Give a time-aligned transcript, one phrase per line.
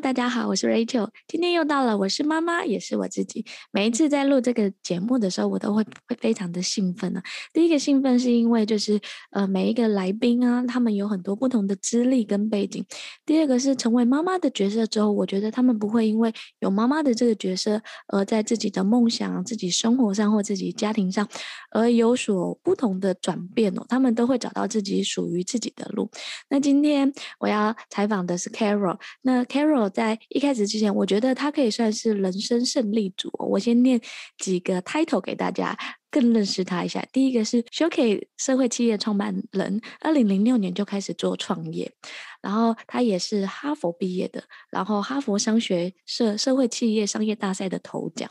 [0.00, 1.10] 大家好，我是 Rachel。
[1.28, 3.44] 今天又到了，我是妈妈，也是我自己。
[3.70, 7.22] 每一次在录这个节目的时候，我都会会非常的兴奋呢、啊。
[7.52, 8.98] 第一个兴奋是因为就是
[9.30, 12.82] 呃每一个来宾啊，他们有很多不同的资历跟背景。
[13.26, 21.28] 第二个是成为妈妈的角色之后，我觉得他们不会因为有妈妈的这个角色，而在自己的梦想、自己生活上或自己家庭上
[21.72, 23.84] 而有所不同的转变哦。
[23.86, 26.10] 他们都会找到自己属于自己的路。
[26.48, 29.44] 那今天我要采访的是 Carol，那。
[29.50, 33.30] Carol 在一开始之前，我觉得他可以算是人生胜利组。
[33.38, 34.00] 我先念
[34.38, 35.76] 几个 title 给大家，
[36.10, 37.04] 更认识他一下。
[37.12, 41.92] 第一个是 s h o k e 社会企业创办人，二零零六年就开始做创业，
[42.40, 48.28] 然后他也是哈佛毕业的，然后哈佛商学社社会企业商业大赛的头奖，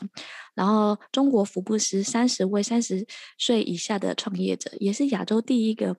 [0.54, 3.06] 然后中国福布斯三十位三十
[3.38, 5.96] 岁以下的创业者，也是亚洲第一个。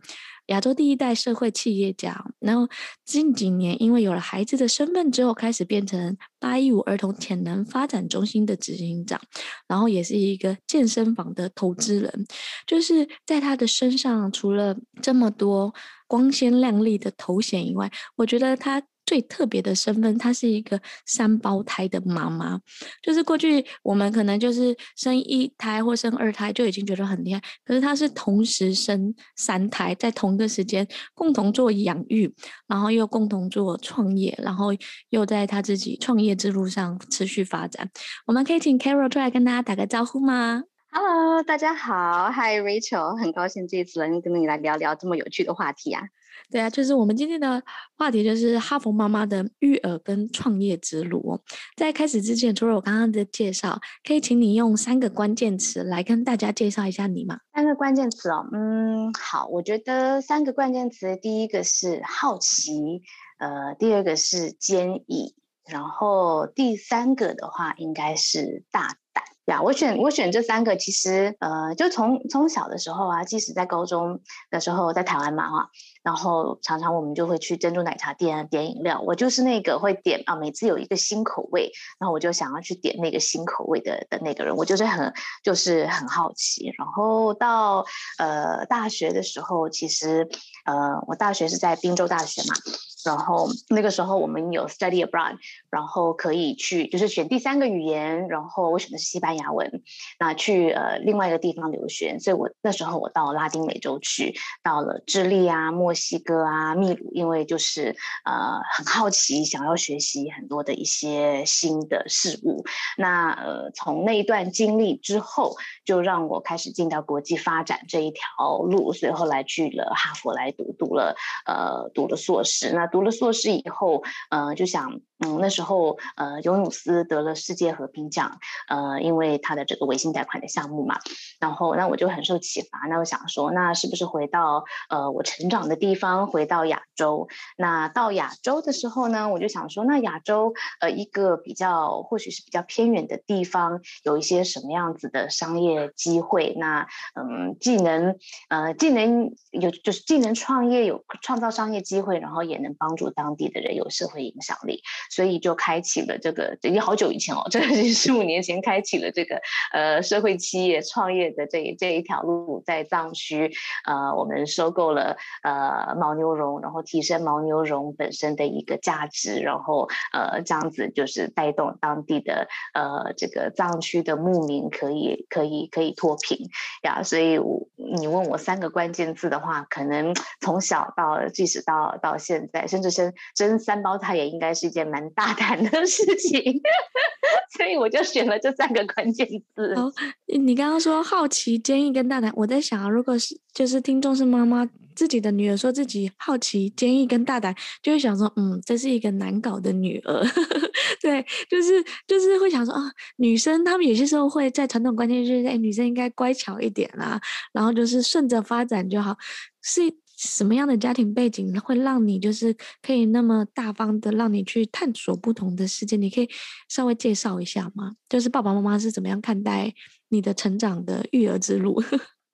[0.48, 2.68] 亚洲第一代社会企业家，然后
[3.06, 9.22] 近几年因为有了孩子的身份之后，开始变成八一五儿童潜能发展中心的执行长，
[9.68, 12.26] 然后也是一个健身房的投资人。
[12.68, 15.74] 就是在他的身上，除了这么多
[16.12, 18.84] 光鲜亮丽的头衔以外，我觉得她。
[19.04, 22.58] 最特别的身份，她是一个三胞胎的妈妈。
[23.02, 32.34] 就是过去我们可能就是生一胎或生二胎就已经觉得很厉害，可是她是同时生三胎，在同一个时间共同做养育，
[32.68, 34.68] 然后又共同做创业，然后
[35.10, 37.90] 又在她自己创业之路上持续发展。
[38.28, 46.04] 我们可以请 Carol 出来跟大家打个招呼吗？Hello，大家好，Hi Rachel，很高兴这一次能跟你来聊聊这么有趣的话题啊。
[46.50, 47.64] 对啊，就是我们今天的
[47.98, 51.42] 话题就是哈佛妈妈的育儿跟创业之路哦。
[51.78, 57.40] 在开始之前，除了我刚刚的介绍，可以请你用三个关键词来跟大家介绍一下你吗？
[57.54, 63.02] 三个关键词哦，嗯，好，我觉得三个关键词，第一个是好奇，
[63.40, 69.24] 呃，第二个是坚毅，然后第三个的话应该是大胆。
[69.46, 75.70] 呀，我选我选这三个，其实呃，就从从小的时候啊，即使在高中的时候，在台湾嘛哈。
[76.04, 85.14] 然后常常我们就会去珍珠奶茶店点饮料，我就是那个会点啊，每次有一个新口味，然后我就想要去点那个新口味的的那个人，我就是很
[85.44, 86.74] 就是很好奇。
[86.78, 87.86] 然后到
[88.18, 90.28] 呃大学的时候，其实
[90.66, 92.56] 呃我大学是在宾州大学嘛。
[93.04, 95.36] 然后那个时候我们有 study abroad，
[95.72, 99.82] 然后可以去就是选第三个语言，然后我选的是西班牙文，
[100.20, 112.64] 那去呃另外一个地方留学，所以我那时候我到拉丁美洲去，到了智利啊、墨西哥啊、秘鲁，因为就是呃很好奇，想要学习很多的一些新的事物。
[113.00, 121.16] 那呃从那一段经历之后，就让我开始进到国际发展这一条路，所以后来去了哈佛来读，读了
[121.48, 122.92] 呃读了硕士，那。
[122.92, 130.98] 读了硕士以后，嗯，就想，嗯，那时候，呃，尤努斯得了世界和平奖，呃，因为他的这个微信贷款的项目嘛，
[131.40, 137.28] 然后，那我就很受启发，那我想说，那是不是回到，呃，我成长的地方，回到亚洲？
[137.56, 146.56] 那到亚洲的时候呢，我就想说，那亚洲，呃，一个比较，或许是比较偏远的地方，有一些什么样子的商业机会？
[146.58, 148.18] 那，嗯，既能，
[148.50, 152.72] 呃，既能有，就是既能创业，有创造商业机会，然后也能。
[152.80, 159.42] 帮助当地的人有社会影响力，所以就开启了这个，已经好久以前哦， 这是十五年前开启了这个
[159.74, 163.52] 呃社会企业创业的这一这一条路，在藏区
[163.86, 176.48] 呃，我们收购了呃牦牛绒，然后提升牦牛绒本身的一个价值，然后呃这样子就是带动当地的呃这个藏区的牧民可以可以可以脱贫
[176.84, 182.62] 呀，所以我你问我三个关键字的话，可能从小到即使到到现在。
[182.72, 186.42] 甚至生生三胞胎也应该是一件蛮大胆的事情，
[187.58, 189.74] 所以我就选了这三个关键字。
[189.76, 189.92] 哦，
[190.26, 200.26] 你刚刚说好奇、坚毅跟大胆，我在想啊，如果是就是听众是妈妈，自己的女儿说自己好奇、坚毅跟大胆，就会想说，嗯，这是一个难搞的女儿。
[201.02, 202.82] 对，就是就是会想说啊，
[203.18, 207.20] 女生她们有些时候会在传统观念就是，哎，女生应该乖巧一点啦，
[207.54, 209.18] 然后就是顺着发展就好，
[209.62, 209.82] 是。
[210.22, 215.98] 什么样的家庭背景会让你就是可以那么大方的让你去探索不同的世界？
[215.98, 216.30] 你可以
[216.70, 217.96] 稍微介绍一下吗？
[218.08, 219.74] 就是爸爸妈妈是怎么样看待
[220.10, 221.82] 你的成长的育儿之路？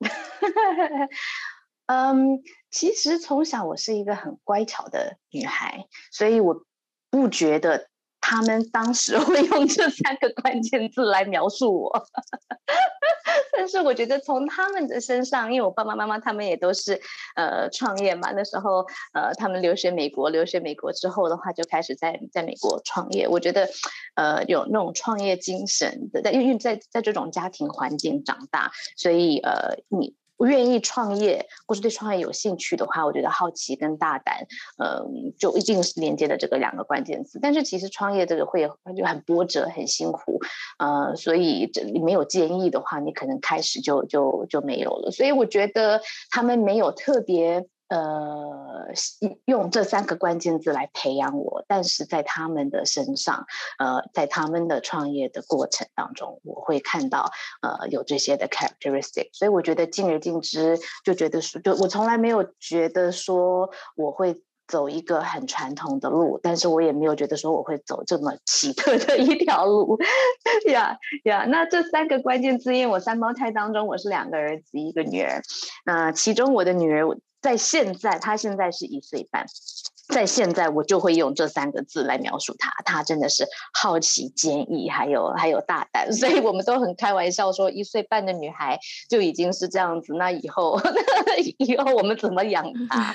[1.86, 6.64] 嗯，其实从小我是一个很乖巧的女孩，所以我
[7.10, 7.88] 不觉得。
[8.30, 12.06] 他们当时会用这三个关键字来描述我，
[13.56, 17.00] 但是我觉得从他们的身上，因为我爸爸妈妈他们也都是
[17.36, 18.84] 呃创业嘛，那时候
[19.14, 23.26] 呃他们留学美国，留学美国之后的话就开始在在美国创业。
[23.26, 23.66] 我觉得
[24.14, 30.14] 呃有那种创业精神的，在因为在在这种家庭环境长大，所以呃你。
[30.46, 34.46] 愿意创业，或是对创业有兴趣的话，我觉得好奇跟大胆，
[34.78, 37.38] 嗯，就一定是连接的这个两个关键词。
[37.40, 40.40] 但是其实创业这个会就很波折，很辛苦，
[40.78, 45.10] 呃，所以这里没有建议的话，你可能开始就就就没有了。
[45.10, 46.00] 所以我觉得
[46.30, 47.66] 他们没有特别。
[47.88, 48.92] 呃，
[49.46, 53.46] 用这三个关键字来培养我，但是在他们的身上，
[53.78, 57.30] 呃，在他们的创业的过程当中，我会看到
[57.62, 69.98] 呃有这些的 characteristic，所以我觉得尽而尽之，就觉得说，就我从来没有觉得说我会走一个很传统的路，但是我也没有觉得说我会走这么奇特的一条路，
[70.70, 70.94] 呀
[71.24, 75.40] 呀，那这三个关键字，因为我三胞胎当中我是两个儿子一个女儿，
[75.86, 77.16] 那其中我的女儿。
[77.40, 79.46] 在现在，他现在是一岁半。
[80.08, 82.72] 在现在，我就会用这三个字来描述他。
[82.86, 86.10] 他真的是好奇、坚毅，还有还有大胆。
[86.16, 88.78] 所以我们都很开玩笑说，一岁半的女孩
[89.10, 90.14] 就已经是这样子。
[90.14, 90.80] 那以后，
[91.58, 93.12] 以后我们怎么养她？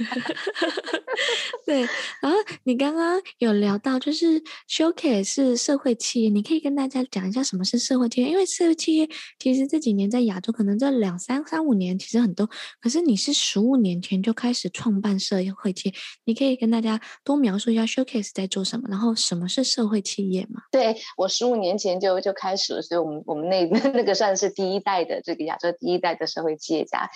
[1.65, 1.81] 对。
[2.21, 8.29] 然后你刚刚有聊到，就是 Showcase 是社会企业，你可以跟大家讲一下什么是社会企业？
[8.29, 12.49] 因为社会企业其实这几年在亚洲，可能这两三三五年其实很多。
[12.81, 15.95] 可是你是十五年前就开始创办社会企业，
[16.25, 16.99] 你可以跟大家。
[17.23, 20.61] 多描述一下 Showcase 在做什么，然后什么是社会企业嘛？
[20.71, 27.09] 对，我十五年前就就开始了，所以我们我们那 那个算是第一代的这个亚洲第一代的社会企业家。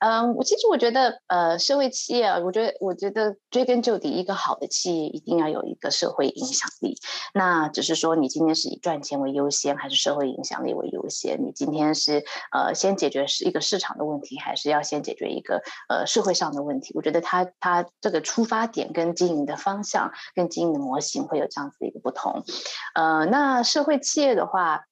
[0.00, 6.98] 嗯，我其实我觉得呃，社会企业啊，我觉得我觉得追根究底，一个好的企业一定要有一个社会影响力。
[7.32, 11.40] 那只是说你今天是以赚钱为优先，还是社会影响力为优先？
[11.46, 16.90] 你今天是呃先解决是一个市场的问题，还是要先解决一个呃社会上的问题？
[16.96, 22.42] 我觉得他他这个出发点跟经营的方向跟经营的模型会有这样子的一个不同，
[22.96, 24.86] 呃，那社会企业的话。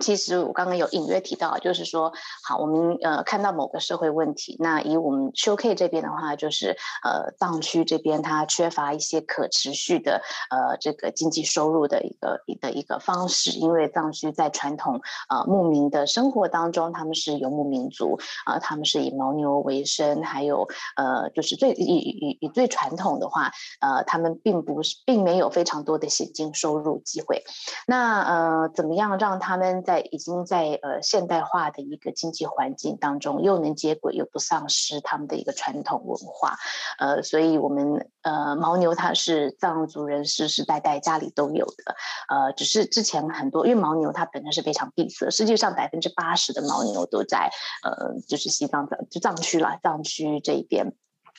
[0.00, 2.12] 其实我刚刚有隐约提到，就是说，
[2.42, 10.20] 好，我们呃看到某个社会问题，那以我们 show k 这边的话，就是呃藏区这边它缺乏一些可持续的
[10.50, 20.66] 呃这个经济收入的一个的一个方式，因为藏区在传统呃牧民的生活当中，他们是游牧民族啊、他们是以牦牛为生，还有
[20.96, 27.44] 呃就是最以以以最传统的话，呃他们并不是并没有非常多的现金收入机会，
[27.86, 36.56] 那呃怎么样让他们在已经在呃现代化的一个经济环境当中，又能接轨又不丧失他们的一个传统文化，
[36.98, 41.94] 呃，所以我们呃牦牛它是藏族人世世代代家里都有的，
[42.28, 47.50] 呃，只是之前很多因为牦牛它本身是非常闭塞，实际上百分之八十的牦牛都在
[47.84, 50.94] 呃就是西藏的就藏区啦，藏区这一边。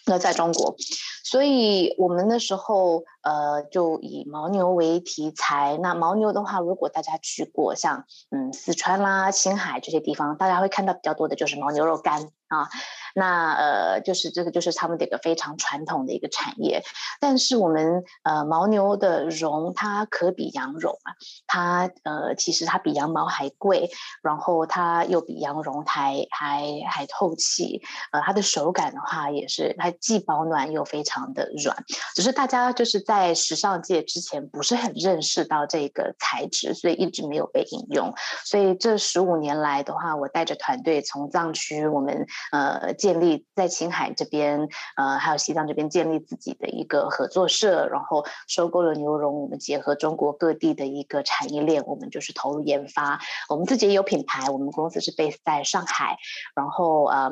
[0.05, 0.75] 那在中国，
[1.23, 5.77] 所以我们那时候呃就以牦牛为题材。
[5.81, 12.69] 那牦牛的话，如果大家去过像嗯四川啦、青海这些地方，大家会看到比较多的就是牦牛肉干啊。
[13.17, 16.83] 那呃，就是这个，就是他们的一个非常传统的一个产业。
[17.21, 21.15] 但是我们呃，牦牛的绒它可比羊绒啊，
[21.47, 23.89] 它呃，其实它比羊毛还贵，
[24.21, 27.81] 然后它又比羊绒还还还透气。
[28.11, 31.85] 呃，它的手感的话，也是它既保暖又非常的软。
[32.15, 38.13] 只是大家就是在时尚界之前不是很认识到这个材质，所以一直没有被引用。
[38.43, 42.93] 所以这十五年来的话，我带着团队从藏区，我们呃。
[43.05, 49.43] 建立在青海这边，呃，还有西藏这边建立自己的一个合作社，然后收购了牛绒。
[49.43, 53.19] 我们结合中国各地的一个产业链，我们就是投入研发。
[53.47, 56.17] 我们自己也有品牌，我们公司是 base 在上海，
[56.55, 57.31] 然后呃。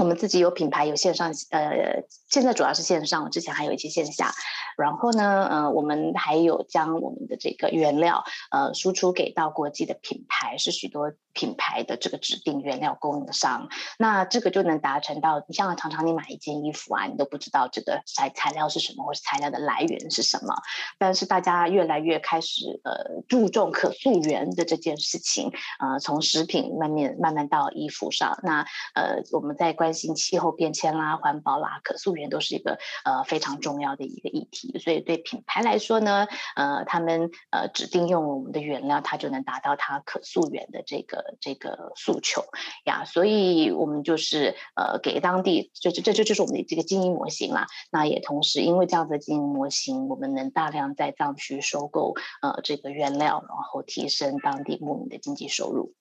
[0.00, 4.32] 我们自己有品牌，有线上，呃，现在主要是线上，之前还有一些线下。
[4.78, 20.54] 然后呢，呃，我们还有将我们的这个原料，呃，输出给到国际的品牌，是许多品牌的这个指定原料供应商，那这个就能达成到，你像常常你买一件衣服啊，你都不知道这个材材料是什么，或是材料的来源是什么。
[20.98, 28.64] 但是大家越来越开始呃注重可溯源的这件事情，呃，从食品慢慢慢慢到衣服上，那
[28.94, 34.78] 呃我们在关心气候变迁啦、环保啦、可溯源都是一个呃非常重要的一个议题。
[34.78, 41.20] 所以对品牌来说呢，呃，他们呃指定用我们的原料，它就能达到它可溯源的这个。
[41.40, 42.42] 这个诉求
[42.84, 47.66] 呀，所以我们就是呃，给当地，这这这这就是我们的这个经营模型啦。
[47.90, 55.94] 那也同时，因为这样的经营模型，我们能大量在藏区收购呃这个原料，然后提升当地牧民的经济收入。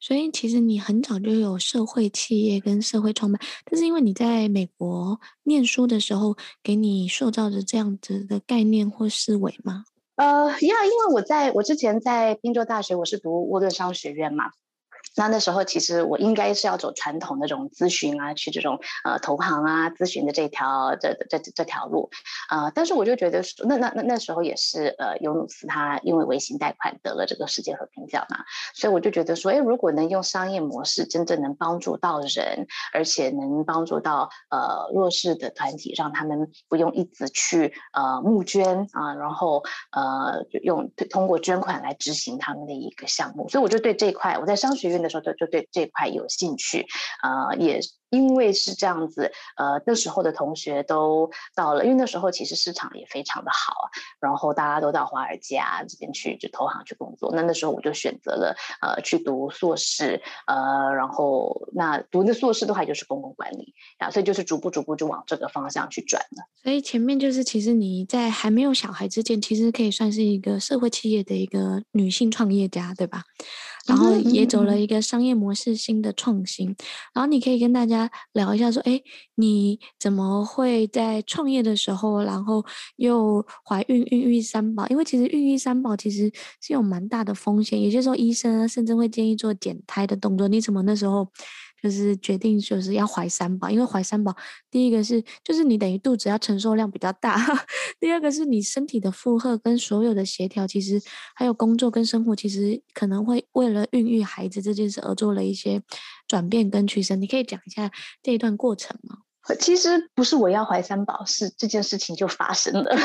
[0.00, 9.84] 所以其实你很早就有社会企业跟社会创办，但是因为你在美国念书的时候，给你塑造的这样子的概念或思维吗？
[10.16, 14.50] 呃，因为，因为我在我之前在宾州大学，我是读沃顿商学院嘛。
[15.16, 22.10] 那那时候其实我应该是要走传统那种咨询啊，去这种呃投行啊咨询的这条这这这条路
[22.48, 28.38] 啊、但是我就觉得，那那那那时候也是呃尤努斯他因为微型贷款得了这个世界和平奖嘛，
[28.74, 39.62] 所以我就觉得说，哎，如果能用商业模式真正能帮助到人，而且能帮助到呃弱势的团体，让他们不用一直去呃募捐啊，然后
[39.92, 45.07] 呃用通过捐款来执行他们的一个项目，所以我就对这一块我在商学院的。
[45.08, 46.86] 时候就对这块有兴趣，
[47.20, 53.74] 啊、呃，也因为是这样子，呃，那时候的同学都到了，因为那时候其实市场也非常的好，
[54.18, 57.30] 然后大家都到华尔街啊这边去，就投行去工作。
[57.34, 66.48] 那那时候我就选择了呃去读硕士，呃，然后那读的硕士的话就是公共管理啊，所以就是逐步逐步就往这个方向去转了。
[66.62, 73.24] 所以前面就是其实你在还没有小孩之前，其实可以算是一个社会企业的一个女性创业家，对吧？
[73.88, 76.76] 然后也走了一个商业模式新的创新，
[77.14, 79.00] 然后你可以跟大家聊一下，说，哎，
[79.36, 82.64] 你怎么会在创业的时候，然后
[82.96, 84.86] 又怀孕孕育三宝？
[84.88, 86.30] 因为其实孕育三宝其实
[86.60, 90.46] 是有蛮大的风险，有些时候医生甚至会建议做减胎的动作。
[90.46, 91.28] 你怎么那时候？
[91.82, 94.34] 就是决定就是要怀三宝，因为怀三宝，
[94.70, 97.36] 第一个是就是你等于肚子要承受量比较大，
[98.00, 101.00] 第二个是你身体的负荷跟所有的协调，其实
[101.34, 105.82] 还有工作跟生活，其实可能会为了孕育孩子这件事而做了一些
[106.26, 107.14] 转变跟取舍。
[107.16, 107.90] 你可以讲一下
[108.22, 109.18] 这一段过程吗？
[109.58, 112.94] 其实不是我要怀三宝，是这件事情就发生了。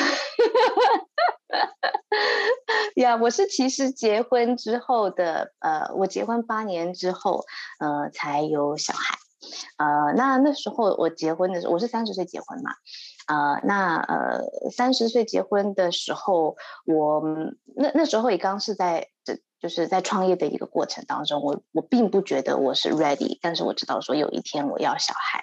[2.95, 7.43] 呀，我是其实结婚之后的，呃，我结婚八年之后，
[7.79, 9.17] 呃，才有小孩，
[9.77, 12.71] 呃，那那时候我结婚的时候，我是三十岁结婚嘛，
[13.27, 17.23] 呃，那呃三十岁结婚的时候，我
[17.75, 19.07] 那那时候也刚是在。
[19.63, 25.41] 就是在创业的一个过程当中，我我并不觉得我是 ready，但是我知道说有一天我要小孩，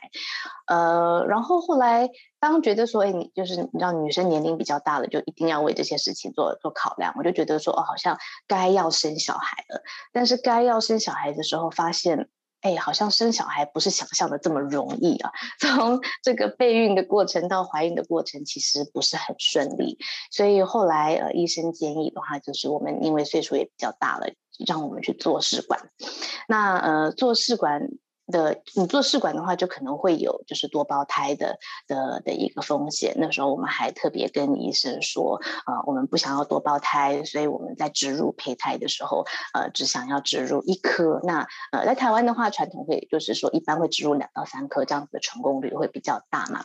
[0.66, 12.28] 呃，然后后来当觉得说，哎，你就是你知道女生年龄比较大了，就一定要为这些事情做做考量，我就觉得说，哦，好像该要生小孩了，但是该要生小孩的时候发现。
[12.60, 15.32] 哎，好像生小孩不是想象的这么容易啊！
[15.60, 19.98] 从这个备孕的过程到怀孕的过程，其实不是很顺利。
[20.30, 24.26] 所以后来呃，医生建议的话，就是我们因为岁数也比较大了，
[24.66, 25.90] 让我们去做试管。
[26.48, 27.88] 那呃，做试管。
[28.30, 33.14] 的，你做试管的话，就可能会有就是多胞胎的的的一个风险。
[33.16, 41.20] 那时候我们还特别跟医生说，啊，我们不想要多胞胎，所以我们在植入胚胎的时候，呃，只想要植入一颗。
[41.24, 46.64] 那呃，在台湾的话，传统会就是说一般会植入两到三颗，这样子的成功率会比较大嘛。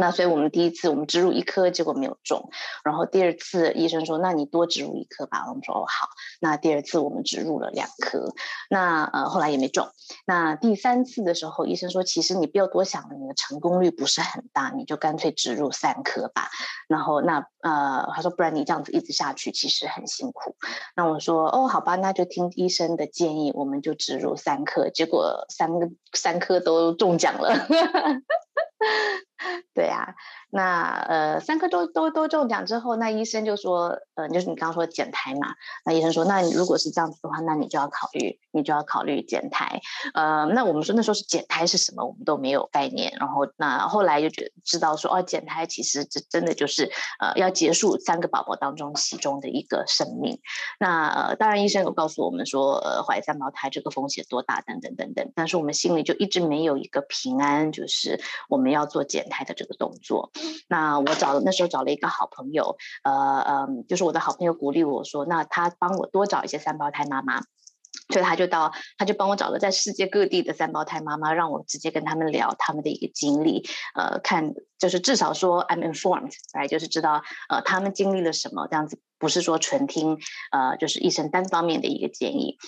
[0.00, 2.50] 那所以我们第一次我们植入一颗，结果没有中。
[2.82, 5.44] 然后第二次医生说，那你多植入一颗吧。
[5.48, 6.08] 我们说哦好。
[6.40, 8.32] 那第二次我们植入了两颗，
[8.70, 9.86] 那呃后来也没中。
[10.26, 16.48] 那第三次的时候，医生说其实你不要多想了，你的成功率不是很大，你就干脆植入三颗吧。
[16.88, 20.56] 然后那呃他说不然你这样子一直下去其实很辛苦。
[20.96, 24.88] 那我说哦好吧，那就听医生的建议，我们就植入三颗。
[24.88, 27.54] 结果三个三颗都中奖了。
[29.74, 30.14] 对呀、啊，
[30.50, 35.54] 那呃三颗都都都中奖之后，那医生就说，呃就是你刚刚说减胎嘛，
[35.84, 39.80] 那医生说，那你如果是这样子的话，那你就要考虑，你就要考虑减胎。
[40.12, 43.12] 呃，那我们说那时候是减胎是什么，我们都没有概念。
[43.18, 50.38] 然后那后来就觉得知道说，哦减胎其实这真的就是呃要结束三个宝宝当中其中的一个生命。
[50.78, 60.30] 那呃当然医生有告诉我们说，呃怀三胞胎这个风险多大等等等等，但是我们心里就一直没有一个平安，就是我们要做减胎的这个动作，
[60.68, 67.40] 那我找那时候找了一个好朋友，呃嗯，就是我的好朋友鼓励我说，那他帮我多找一些三胞胎妈妈。
[68.12, 79.00] 所以他就到，他就帮我找了在世界各地的三胞胎妈妈，让我直接跟他们聊他们的一个经历，呃，看就是至少说 I'm informed，来就是知道呃他们经历了什么这样子。
[79.20, 80.18] 不是说纯听，
[80.50, 82.58] 呃，就是医生单方面的一个建议。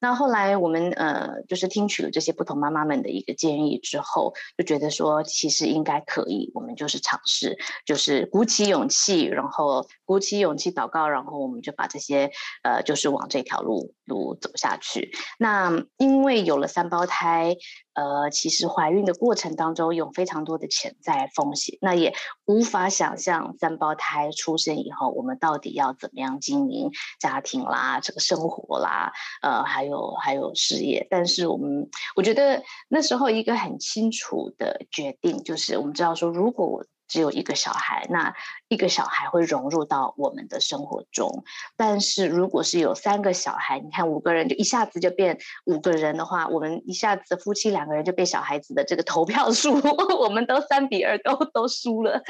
[0.00, 12.30] 那后来我们呃，就是听取了这些不同妈妈们的一个建议之后，就觉得说其实应该可以，我们就是尝试，就是鼓起勇气，然后鼓起勇气祷告，然后我们就把这些
[12.62, 15.10] 呃，就是往这条路路走下去。
[15.38, 17.56] 那因为有了三胞胎。
[17.94, 22.14] 呃，其实怀孕的过程当中有非常多的潜在风险，那也
[22.46, 31.06] 无法想象三胞胎出生以后，我们到底要怎么样经营家庭啦，这个生活啦，呃，还有还有事业。
[31.10, 38.34] 但是我们，我觉得那时候一个很清楚的决定就是，我们知道说，如果我只有一个小孩，那
[38.68, 41.44] 一个小孩会融入到我们的生活中。
[41.76, 49.74] 但是如果是有三个小孩，你看五个人就一下子就变五个人的话，我们一下子夫妻两个人就被小孩子的这个投票数，
[50.18, 52.22] 我们都三比二都都输了。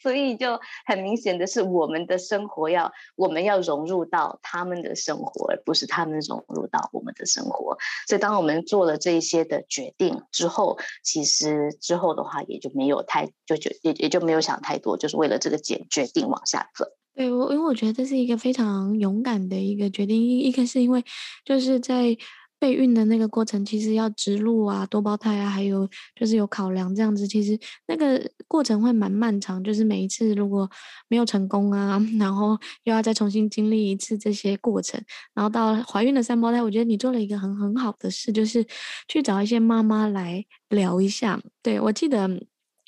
[0.00, 7.76] 所以就很明显的是，我们的生活要我们要融入到他们的生活，而不是他们融入到我们的生活。
[8.06, 14.18] 所以当我们做了这一些的决定之后，其实之后的话也就没有太就就也也就。
[14.28, 16.84] 没有想太多，就是为了这个决决定往下走。
[17.14, 20.22] 对，我，因为我觉得这是一个非常勇敢的一个决定。
[20.22, 21.02] 一一个是因为
[21.46, 22.14] 就是在
[22.58, 29.62] 备孕的那个过程，其实要植入啊、多胞胎啊，还有就是有考量这样子，其实那个过程会蛮漫长。
[29.62, 30.68] 就是每一次如果
[31.08, 35.00] 没有成功啊， 然后又要再重新经历一次这些过程，
[35.34, 38.66] 然后到怀孕的三胞胎，我觉得你做了一个很很好的事，就是
[39.08, 41.40] 去找一些妈妈来聊一下。
[41.62, 42.28] 对，我记得。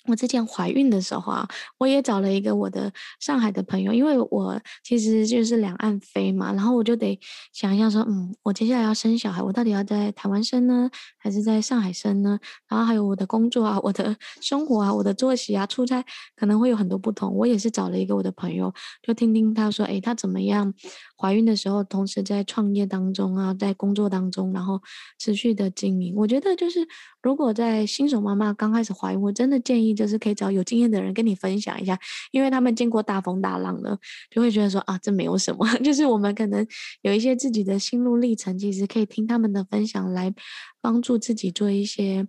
[0.06, 7.18] 我之前怀孕的时候啊，我也找了一个我的上海的朋友，因为我其实就是两岸飞嘛，然后我就得
[7.52, 12.38] 想一下说，嗯，我接下来要生小孩，我到底要在台湾生呢，还是在上海生呢？
[12.68, 16.04] 然后还有我的工作啊，我的生活啊，我的作息啊，出差
[16.34, 17.34] 可能会有很多不同。
[17.36, 20.72] 我也是找了一个我的朋友，就听听他说，诶，他怎么样？
[21.16, 24.80] 怀孕的时候，同时在创业当中啊，在工作当中，然后
[25.18, 26.14] 持续的经营。
[26.16, 26.88] 我觉得就是，
[27.22, 31.98] 如果在新手妈妈刚开始怀孕，我真的建议就是可以找有经验的人跟你分享一下，
[32.30, 33.98] 因为他们见过大风大浪的，
[34.30, 35.66] 就会觉得说啊，这没有什么。
[35.84, 36.66] 就是我们可能
[37.02, 40.32] 有一些自己的心路历程，其实可以听他们的分享来
[40.80, 42.26] 帮助自己做一些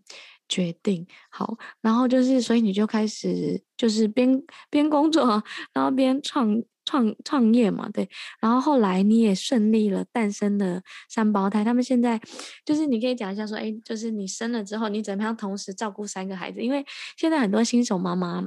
[0.49, 1.07] 决定。
[1.29, 6.61] 好，然后就是，所以你就开始就是边边工作，然后边创。
[6.83, 12.19] 创创业嘛，对，然后后来你也顺利了诞生了三胞胎，他们现在
[12.65, 16.61] 就是你可以讲一下说，哎，就是你生了之后，你怎么样同时照顾三个孩子？
[16.61, 16.85] 因为
[17.17, 18.43] 现在很多新手妈妈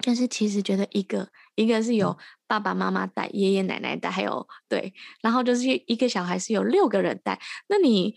[0.00, 8.14] 就是其实觉得一个一个是有爸爸妈妈带、爷爷奶奶带，还有对，然后就是一个小孩是有六个人带，那你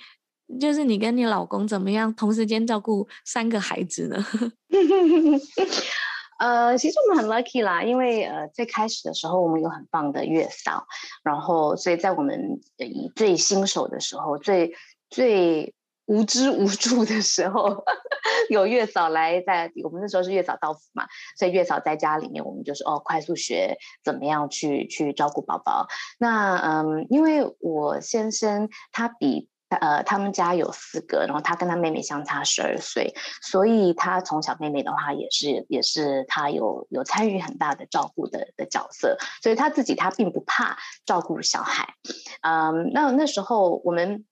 [0.59, 4.25] 就是你跟你老公怎么样同时间照顾三个孩子呢？
[6.39, 10.87] 呃，其实我们很 lucky 啦，因为呃最开始的时候我们有很棒的月嫂，
[11.23, 14.73] 然后所以在我们以最新手的时候，最
[15.09, 15.73] 最
[16.05, 17.83] 无知无助的时候，
[18.49, 21.05] 有月嫂来在我们那时候是月嫂到府嘛，
[21.37, 25.87] 所以月嫂在家里面，我们就是哦快速学怎么样去去照顾宝宝。
[26.17, 29.49] 那嗯，因为我先生他比。
[29.69, 41.93] 呃，他们家有四个，然后他跟他妹妹相差十二岁，所以他从小妹妹的话也是也是他有有参与很大的照顾的的角色，所以他自己他并不怕照顾小孩。
[42.41, 44.25] 嗯，那那时候我们。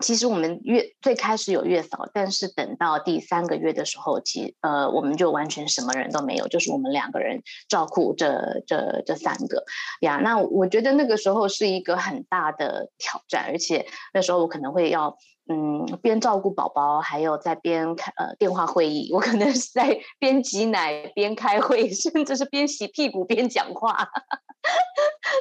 [0.00, 9.64] 其实我们月最开始有月嫂，但是等到第三个月的时候，其呃我们就完全什么人都没有，就是我们两个人照顾这这这三个
[10.00, 10.16] 呀。
[10.22, 15.16] 那我觉得那个时候是一个很大的挑战，而且那时候我可能会要
[15.52, 24.08] 嗯边照顾宝宝，还有在边开呃电话会议，我可能是在 边挤奶边开会，甚至是边洗屁股边讲话。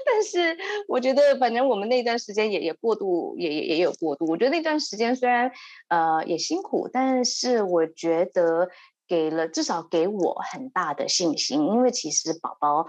[0.05, 4.25] 但是我觉得，反正我们那段时间也也过度，也也也有过度。
[4.25, 5.51] 我觉得那段时间虽然
[5.89, 8.69] 呃也辛苦，但是我觉得
[9.07, 12.87] 给了至少给我很大的信心，因为其实宝宝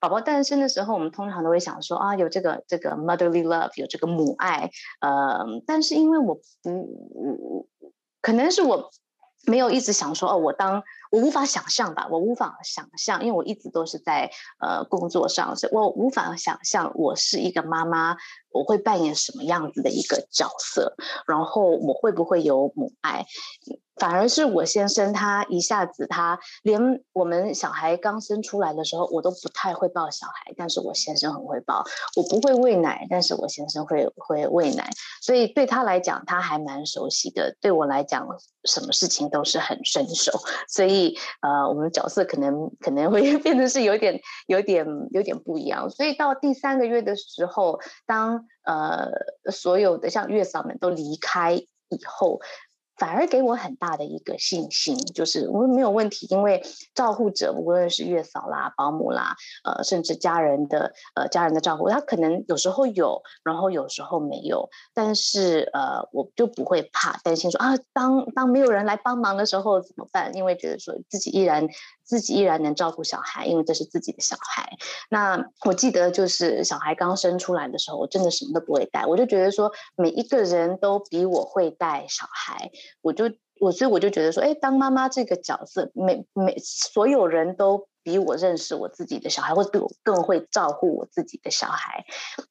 [0.00, 7.68] 宝宝诞生的时候，我们通常都会想说啊，有这个这个 motherly love，有这个母爱，呃，但是因为我不，
[8.22, 8.90] 可能是我
[9.46, 18.16] 没有一直想说哦，我当我无法想象吧，我无法想象，因为我一直都是在呃工作上，所以我无法想象我是一个妈妈，
[18.52, 20.94] 我会扮演什么样子的一个角色，
[21.26, 23.26] 然后我会不会有母爱？
[23.96, 26.80] 反而是我先生，他一下子，他连
[27.12, 31.84] 我们小孩刚生出来的时候，我都不太会抱小孩，但是我先生很会抱。
[32.16, 34.88] 我不会喂奶，但是我先生会会喂奶，
[35.20, 37.54] 所以对他来讲，他还蛮熟悉的。
[37.60, 38.26] 对我来讲，
[38.64, 40.32] 什么事情都是很顺手，
[40.66, 40.99] 所以
[41.42, 45.88] 呃，我们的角色可能可能会 变得是有点有点有点不一样。
[45.90, 49.08] 所以到第三个月的时候，当呃
[49.50, 52.40] 所有的像月嫂们都离开以后。
[53.00, 56.62] 反而给我很大的一个信心，就是我没有问题，因为
[56.94, 59.34] 照护者无论是月嫂啦、保姆啦，
[59.64, 70.30] 呃，甚至家人的呃家人的照顾，他可能有时候有，然后有时候没有，但是呃，我就不会怕担心说啊，当当没有人来帮忙的时候怎么办？
[70.36, 71.66] 因为觉得说自己依然。
[72.10, 74.76] 自己依然能照顾小孩，因为这是自己的小孩。
[75.08, 92.04] 那我记得就是小孩刚生出来的时候，我真的什么都不会带，我就觉得说每一个人都比我会带小孩，我就我所以我就觉得说，哎，当妈妈这个角色，每每所有人都比我认识我自己的小孩，或者比我更会照顾我自己的小孩。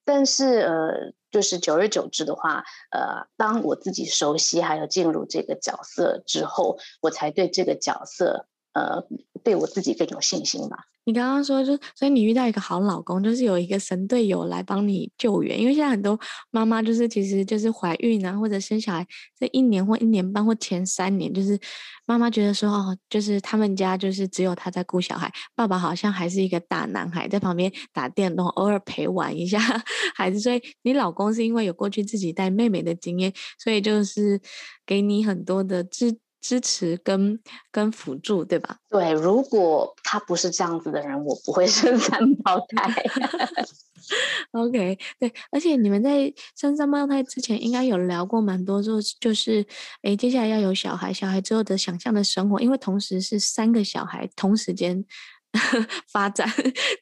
[0.06, 8.48] 但是呃，就是久而久之的话，呃，当我自己熟悉还有进入这个角色之后，我才对这个角色。
[8.74, 9.04] 呃，
[9.44, 10.78] 对我自己更有信心吧。
[11.06, 15.60] 你刚刚说，就所以你遇到一个好老公，就是有一个神队友来帮你救援。
[15.60, 16.20] 因为现在很多
[16.52, 19.04] 妈妈就是，其实就是怀孕啊，或者生小孩
[19.36, 21.60] 这一年或一年半或前三年，就是
[22.06, 29.58] 妈妈觉得说，哦，就是他们家就是只有他在顾小孩，爸爸好像还是一个大男孩在旁边打电动，偶尔陪玩一下
[30.14, 30.40] 孩子。
[30.40, 34.40] 所以你老公是因为有过去自己带妹妹的经验，所以就是
[34.86, 36.20] 给你很多的支。
[36.42, 37.40] 支持跟
[37.72, 38.78] 跟辅助，对吧？
[38.90, 43.04] 对，如果他不是这样子的人，我不会生三胞胎。
[44.52, 49.66] OK，对，而且你们在生三胞胎之前，应该有聊过蛮多，就就是，
[50.02, 55.06] 哎，接下来要有小孩，小孩之后的想象的生活，因为同时是三个小孩同时间。
[56.12, 56.48] 发展，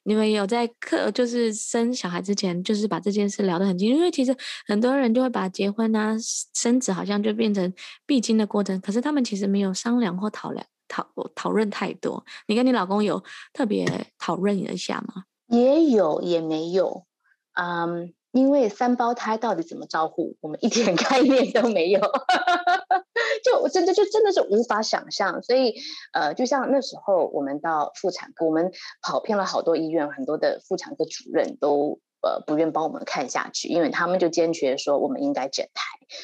[0.04, 3.96] 你们有在课，就是生小孩之前，就是把这件事聊得很清楚。
[3.98, 6.16] 因为其实很多人就会把结婚啊、
[6.54, 7.74] 生子好像就变成
[8.06, 11.06] 必经的过程，可是他们其实没有商量或讨论讨
[11.36, 12.24] 讨论太多。
[12.48, 13.22] 你跟你老公有
[13.54, 13.86] 特别
[14.18, 15.24] 讨论一下吗？
[15.48, 17.06] 也有，也没有。
[17.54, 22.00] 嗯，因为三胞胎到底怎么照顾，我们一点 概念都没有。
[23.44, 25.76] 就我真的就真的是无法想象，所以
[26.14, 35.84] 呃，就像那时候我们到妇产科，我们跑遍了好多医院，很多的妇产科主任都呃不愿帮我们看下去，因为他们就坚决说我们应该减台，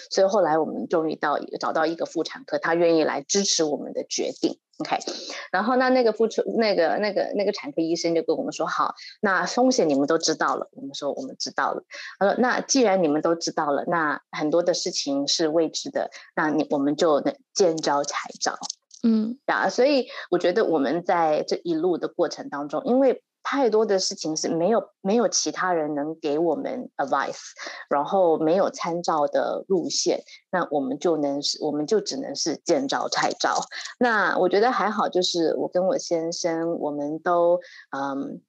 [0.10, 4.58] 所以后来我们终于到找到一个妇产科，他愿意来支持我们的决定。
[4.80, 4.98] OK，
[5.52, 10.68] 然后那那个妇产那个那个那个产科医生就跟我们说，好，那风险你们都知道了。
[10.72, 11.84] 我们说我们知道了。
[12.18, 18.58] 他说，那既然你们都知道了，那很多的事情是未知的，那你我们就见招拆招。
[19.04, 23.22] 嗯，啊，所以我觉得我们在这一路的过程当中，因为。
[23.44, 27.52] 太多的事情是没有没有其他人能给我们 advice，
[27.90, 33.60] 然后没有参照的路线，那我们就能是，我们就只能是见招拆招。
[34.00, 37.60] 那我觉得还好，就是我跟我先生，我们都
[37.96, 38.42] 嗯，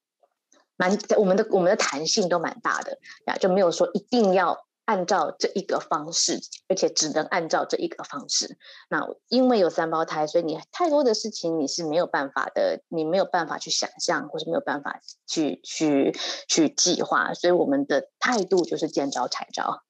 [0.77, 4.57] 蛮我们的我们的弹性都蛮大的呀，就没有说一定要。
[4.87, 8.59] 按照这一个方式，而且只能按照这一个方式。
[8.91, 16.15] 那因为有三胞胎，所以你太多的事情你是没有办法的，你没有办法去想象，或是没有办法去去
[16.49, 17.33] 去计划。
[17.33, 19.83] 所以我们的态度就是见招拆招。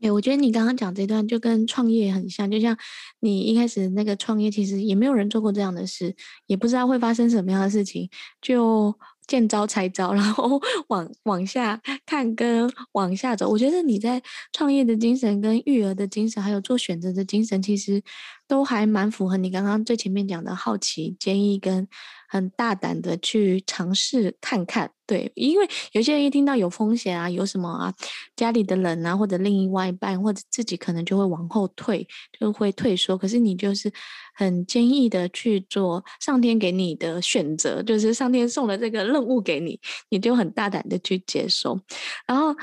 [0.00, 2.76] 哎，我觉得你刚刚讲这段就跟创业很像，就像
[3.20, 6.14] 你一开始那个创业，其实也没有人做过这样的事，
[6.46, 8.98] 也不知道会发生什么样的事情，就。
[9.26, 13.48] 见招拆招，然后 往往下看跟往下走。
[13.48, 18.02] 我觉得你在创业的精神、跟育儿的精神，还有做选择的精神，其实
[18.46, 21.86] 都还蛮符合你刚刚最前面讲的好奇、坚毅跟
[22.28, 24.90] 很大胆的去尝试看看。
[25.06, 27.92] 对，因为有些人一听到有风险啊，有什么啊，
[28.34, 32.08] 家里的人啊，或者另外一半，或者自己可能就会往后退，
[32.40, 33.16] 就会退缩。
[33.18, 33.92] 可是你就是
[34.34, 39.78] 很坚毅的去做上天给你的选择，就是上天送了这个任务给你，
[40.08, 41.78] 你就很大胆的去接受。
[42.26, 42.56] 然后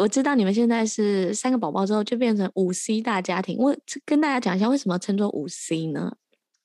[0.00, 3.76] 我知道你们现在是三个宝宝之后就变成五 C 大家庭，我
[4.06, 6.16] 跟大家讲一下为什么称作五 C 呢？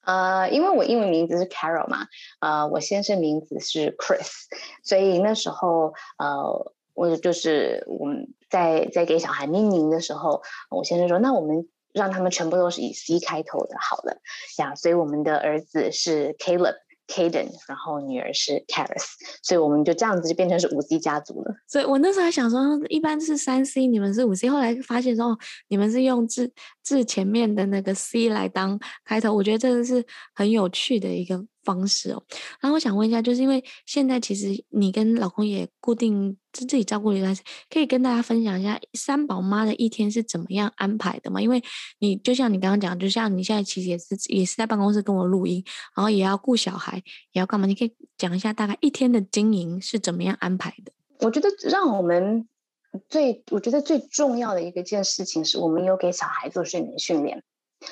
[0.05, 2.07] 呃，因为我英文名字是 Carol 嘛，
[2.39, 4.29] 呃，我先生名字是 Chris，
[4.81, 14.21] 所以那时候呃，我就是我们在在给小孩命名的时候，我先生说，那我们让他们全部都是以 C 开头的，好了
[14.57, 14.73] 呀。
[14.75, 16.75] 所以我们的儿子是 Caleb。
[17.07, 19.05] Kaden，然后女儿是 Caris，
[19.41, 21.55] 所以我们就这样子就变成是五 C 家族了。
[21.67, 25.37] 所以我那时候还想说，一般是三 C，你们是五 C，后来发现说，哦
[25.69, 26.51] 你们是用字
[26.83, 32.23] 字前面的那个 C 来当开头，我觉得这个是很有趣的一个方式哦，
[32.61, 41.41] 然后我想问一下，就是因为现在其实你跟老公也固定自己照顾一段时间，可以跟大家分享一下三宝妈的一天是怎么样安排的吗？
[41.41, 41.61] 因为
[41.99, 45.61] 你就像你刚刚讲，就像你现在其实也是也是在办公室跟我录音，
[45.93, 47.03] 然后也要顾小孩，
[47.33, 47.67] 也要干嘛？
[47.67, 50.93] 你可以讲一下大概一天的经营是怎么样安排的？
[51.19, 52.47] 我觉得让我们
[53.09, 57.43] 最我觉得最重要的一个件事情是我们有给小孩做睡眠训练，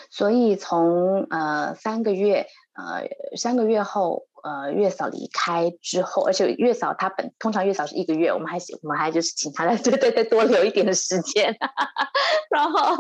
[0.10, 2.48] 所以从呃三个月。
[2.76, 4.28] 呃，三个月后。
[4.46, 11.58] 呃，月嫂离开之后，而且月嫂她本通常月嫂是一个月，我们还我们还就是请她来， 对对对，多留一点的时间。
[12.52, 12.96] 然后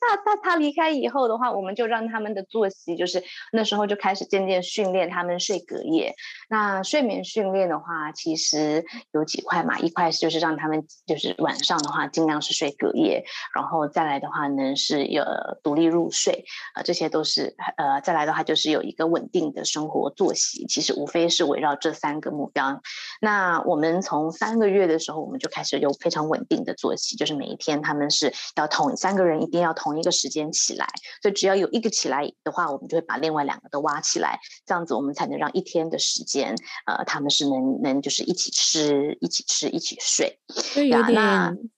[0.00, 6.14] 她她她离开以后的话，我们就让他们的作息就是那时候就开始渐渐训练他们睡隔夜。
[6.48, 8.82] 那睡眠训练的话，其实
[9.12, 13.22] 有几块嘛，一块就是让他们就是晚上的话尽量是睡隔夜，
[13.54, 15.22] 然后再来的话呢是有
[15.62, 20.85] 独立入睡，呃，这些都是呃再来的话就是有一个稳定的生活作息，其实。
[20.86, 22.80] 是无非是围绕这三个目标。
[23.20, 30.86] 那我们从三个月的时候，我们就开始有非常稳定的作息，就是每一天他们是要同三个人一定要同一个时间起来。
[31.20, 36.54] 所以只要有一个起来的话，我们就会把另外两个都挖起来，这样子我们才能让一天的时间，
[36.86, 40.38] 呃，他们是能能就是一起吃、一起吃、一起睡。
[40.74, 41.18] 就有点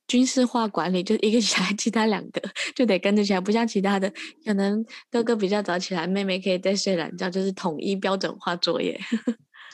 [0.09, 2.43] 军事化管理，就一个起来，其他两个
[2.75, 4.13] 就得跟着起来，不像其他的，
[4.45, 8.99] 可能哥哥比较早起来，妹妹可以再睡懒觉，就是统一标准化作业。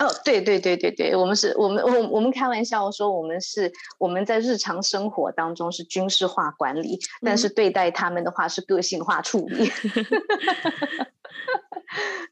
[0.00, 9.70] 哦，对对对对对，我们是我们我我们开玩笑说，我们是我们在日常生活当中是军事化管理，嗯、但是对待他们的话是个性化处理。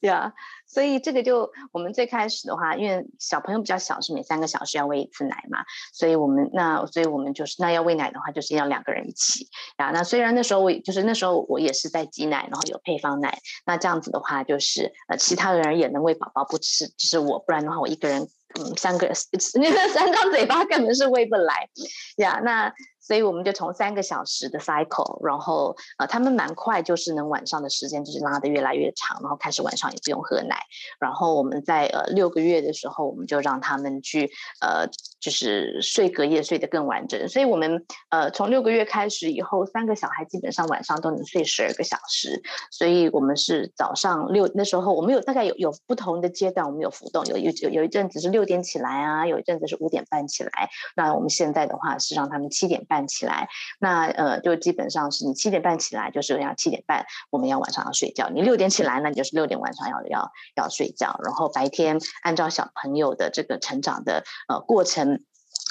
[0.00, 0.32] 对 啊，
[0.66, 9.90] 所以这个就我们最开始的话，因为小朋友比较小，是每三个小时要喂一次奶嘛，所以我们那所以我们就是那要喂奶的话，就是要两个人一起啊。
[9.90, 18.22] 那虽然那时候我就是那时候我也是在挤奶，然后有配方奶，那这样子的话就是呃其他的人也能喂宝宝不吃，只是我，不然的话我一个人
[18.58, 19.14] 嗯三个那
[19.88, 21.68] 三张嘴巴根本是喂不来
[22.16, 22.40] 呀。
[22.44, 22.72] 那。
[23.02, 30.56] 所以我们就从三个小时的 cycle，然后呃，他们蛮快，就是能晚上的时间就是拉的越来越长，然后开始晚上也不用喝奶。
[31.00, 34.86] 然后我们在呃六个月的时候，我们就让他们去呃，
[35.22, 37.26] 就是睡隔夜睡得更完整。
[37.26, 42.42] 所以我们呃从六个月开始以后，三个小孩基本上晚上都能睡十二个小时。
[42.70, 50.50] 所以我们是早上六那时候，我们有大概有有不同的阶段，我们有浮动，有有有一阵子是六点起来啊，有一阵子是五点半起来。
[50.94, 52.92] 那我们现在的话是让他们七点半。
[52.92, 53.48] 半起来，
[53.80, 58.28] 那呃，就基本上是你七点半起来，就是要七点半，我们要晚上要睡觉。
[58.28, 61.18] 你六点起来，那你就是六点晚上要要要睡觉。
[61.24, 65.11] 然后白天按照小朋友的这个成长的呃过程，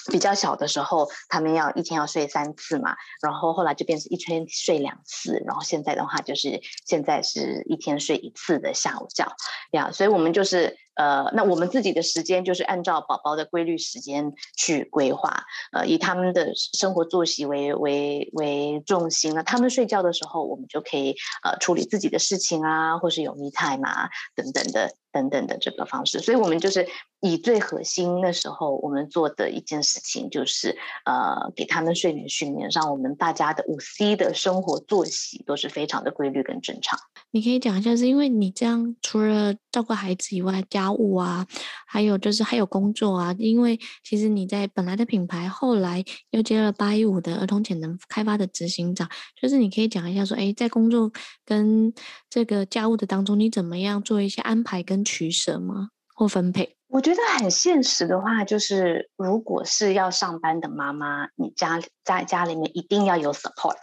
[0.09, 9.25] 比较小的时候，他们要一天要睡三次嘛，然后后来就变成一天睡两次，然后现在的话就是现在是一天睡一次的下午觉
[9.71, 10.77] 呀，所以我们就是。
[11.01, 19.33] 呃，那我们自己的时间就是按照宝宝的规律时间去规划，呃，以他们的生活作息为为为重心。
[19.33, 26.19] 那他们睡觉的时候，我们就可以呃处理自己的事情啊，或是有 me time 啊等等的等等的这个方式。
[26.19, 26.87] 所以，我们就是
[27.19, 36.99] 以最核心那时候我们做的一件事情，就是呃给他们睡眠训练，让我们大家的五 C 的生活作息都是非常的规律跟正常。
[37.33, 41.45] 你可以讲一下，是因为你这样除了照顾孩子以外，家务啊，
[41.87, 43.35] 还有就是还有工作啊。
[43.37, 49.09] 因为其实你在本来的品牌，后来又接了八一五的儿童潜能开发的执行长，
[49.41, 51.11] 就是你可以讲一下说，哎，在工作
[51.45, 51.93] 跟
[52.29, 55.89] 这个家务的当中，你怎么样做一些安排跟取舍吗？
[56.13, 56.75] 或分配？
[56.87, 63.77] 我觉得很现实的话，就是如果是要上班的妈妈，你家在家里面一定要有 support。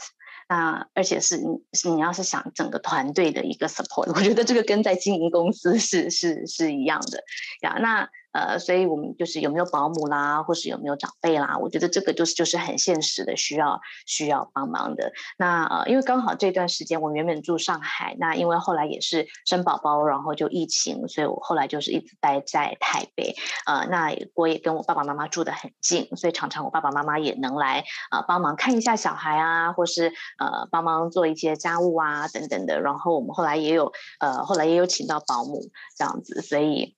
[0.49, 7.23] 那而且是你是你要是想整个团队的一个 support，我觉得这个跟在经营公司是是是一样的
[7.63, 7.77] 呀。
[7.81, 8.09] 那。
[8.33, 11.57] 呃，所以我们就是有没有保姆啦，或是有没有长辈啦？
[11.59, 15.13] 我觉得这个就是就是很现实的，需要需要帮忙的。
[15.39, 23.35] 那呃，因为刚好这段时间我原本住上海，那因为后来也是生宝宝，然后就疫情，所以我后来就是一直待在台北。
[23.65, 32.81] 呃，那我也跟我爸爸妈妈住得很近，所以常常我爸爸妈妈也能来呃帮忙看一下小孩啊，或是呃帮忙做一些家务啊等等的。
[32.83, 35.63] 然后我们后来也有呃后来也有请到保姆
[35.97, 36.98] 这样子，所以。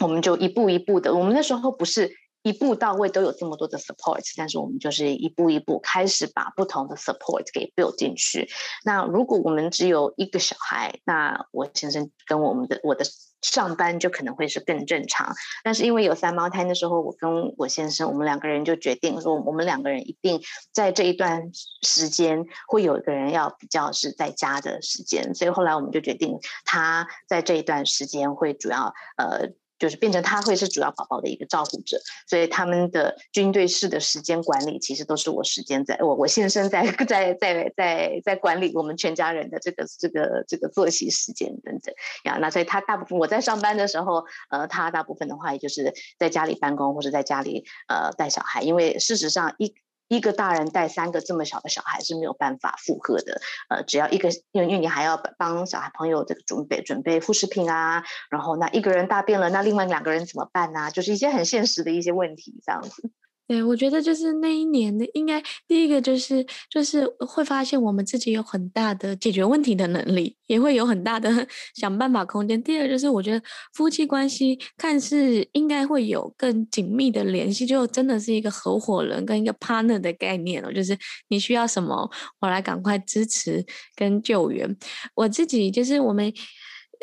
[0.00, 2.10] 我们就一步一步的，我们那时候不是
[2.42, 8.48] 一步到位都有这么多的 support，但是我们就是一步一步开始把不同的 support 给 build 进去。
[8.84, 13.04] 那如果我们只有一个小孩，那我先生跟我们的我的
[13.40, 15.34] 上班就可能会是更正常。
[15.62, 29.54] 但是因为有三胞胎的时候，我跟我先生我们两个人就决定说，我们两个人一定在这一段时间会有一个人要比较是在家的时间，所以后来我们就决定他在这一段时间会主要呃。
[29.78, 42.38] 就是变成他会是主要宝宝的一个照顾者，所以他们的军队式的时间管理，其实都是我时间在我我先生在在在在在管理我们全家人的这个这个这个作息时间等等呀。
[42.40, 49.74] 那所以他大部分我在上班的时候，呃，他大部分的话也就是在家里办公或者在家里呃带小孩，因为事实上一。
[50.08, 60.90] 一个大人带三个这么小的小孩是没有办法负荷的，呃，只要一个，因为你还要帮小孩朋友这个准备准备副食品啊，然后那一个人大便了，那另外两个人怎么办呢？
[60.90, 63.10] 就是一些很现实的一些问题，这样子。
[63.46, 72.62] 对，我觉得就是那一年的，应该第一个就是就是会发现我们自己有很大的解决问题的能力，也会有很大的想办法空间。
[72.62, 73.42] 第二就是我觉得
[73.74, 80.96] 夫妻关系看似应该会有更紧密的联系，就真的是一个合伙人跟一个 partner 的概念哦，就是
[81.28, 83.62] 你需要什么，我来赶快支持
[83.94, 84.74] 跟救援。
[85.14, 86.32] 我自己就是我们。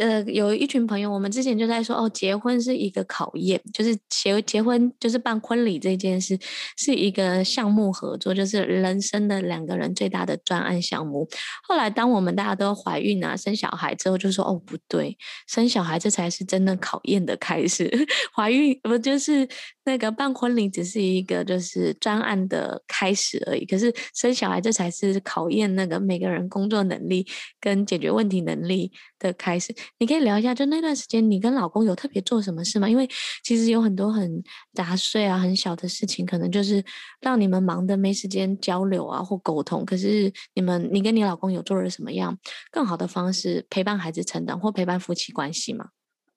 [0.02, 6.36] 呃，有一群朋友，我们之前就在说，哦，结婚是一个考验，就是结结婚就是办婚礼这件事
[6.76, 11.30] 是一个项目合作，就是人生的两个人最大的专案项目。
[11.62, 15.16] 后来，当我们大家都怀孕啊、生小孩之后，就说，哦，不对，
[15.48, 17.88] 生小孩这才是真的考验的开始。
[18.36, 19.48] 怀孕不就是
[19.84, 27.26] 那个办婚礼只是一个就是专案的开始而已，可是生小孩这才是考验那个每个人工作能力
[27.60, 29.74] 跟解决问题能力的开始。
[29.98, 32.88] 你可以聊一下，就那段时间，你跟老公有特别做什么事吗？
[32.88, 33.10] 因为
[33.44, 36.84] 其实有很多很杂碎啊、很小的事情，可能就是
[37.20, 39.84] 让你们忙得没时间交流啊或沟通。
[39.84, 42.38] 可是你们，你跟你老公有做了什么样
[42.72, 45.88] 更好的方式陪伴孩子成长或陪伴夫妻关系吗？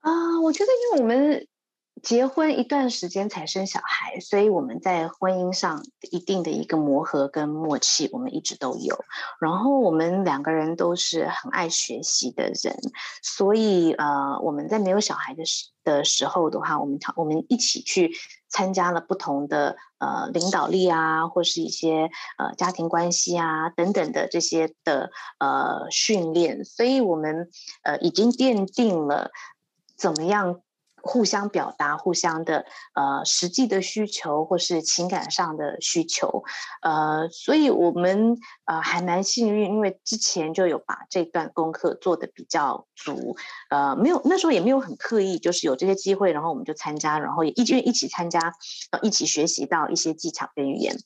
[0.00, 1.46] 啊，我觉得因为我们。
[2.02, 9.04] 结婚一段时间才生小孩，所以我们在婚姻上一定的一个磨合跟默契，我们一直都有。
[9.40, 12.76] 然后我们两个人都是很爱学习的人，
[13.22, 18.12] 所以呃，我们在没有小孩的时的时候的话，我们我们一起去
[18.48, 27.48] 参加了不同的呃领导力啊，或是一些呃家庭关系啊等等的这些的呃训练，所以我们
[27.82, 29.30] 呃已经奠定了
[29.96, 30.60] 怎么样。
[31.04, 32.64] 互相表达，互相的
[32.94, 36.42] 呃实际的需求，或是情感上的需求，
[36.80, 43.36] 呃，所以我们呃还蛮幸运，因为之前就有把这段功课做得比较足，
[43.68, 48.54] 呃，没有那时候也没有很刻意，就是有这些机会，然后我们就参加，然后也一一起参加，
[48.90, 50.96] 呃，一起学习到一些技巧跟语言。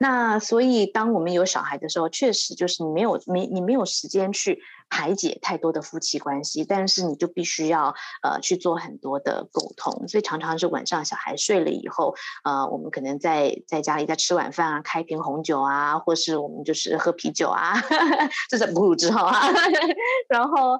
[0.00, 4.58] 那所以当我们有小孩的时候，确实就是你没有没你没有时间去。
[4.88, 17.74] 排解太多的夫妻关系，但是你就必须要呃去做很多的沟通，所以常常是晚上小孩睡了以后，呃，我们可能在在家里在吃晚饭啊，开一瓶红酒啊，或是我们就是喝啤酒啊，
[18.48, 19.48] 这是哺乳之后啊，
[20.28, 20.78] 然后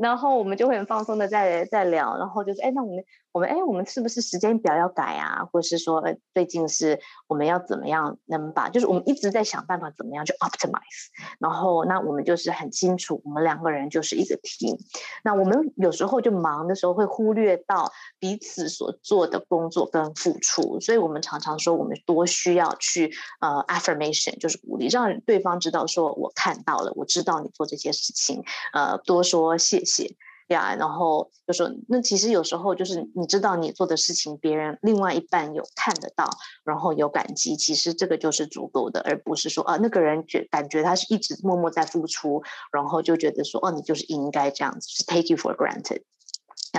[0.00, 3.04] 然后我们就会很放松的在在聊，然后就是哎，那我们。
[3.36, 5.44] 我们哎，我们是不是时间表要改啊？
[5.52, 11.10] 或是说，最近是我们要怎么样能把，就是我们一直在想办法怎么样去 optimize。
[11.38, 14.78] 然后，那我们就是很清楚，我们两个人就是一个 team。
[15.22, 30.16] 那我们有时候就忙的时候会忽略到彼此所做的工作跟付出，所以我们常常说，我们多需要去呃 affirmation，就是鼓励，让对方知道说我看到了，我知道你做这些事情，呃，多说谢谢。
[30.48, 36.28] 呀，yeah, 然后就说，那其实有时候就是你知道你做的事情，别人另外一半有看得到，
[36.64, 46.02] 然后有感激，其实这个就是足够的，而不是说啊，那个人觉感觉他是一直默默在付出，然后就觉得说哦，你就是应该这样子，是 take you for granted。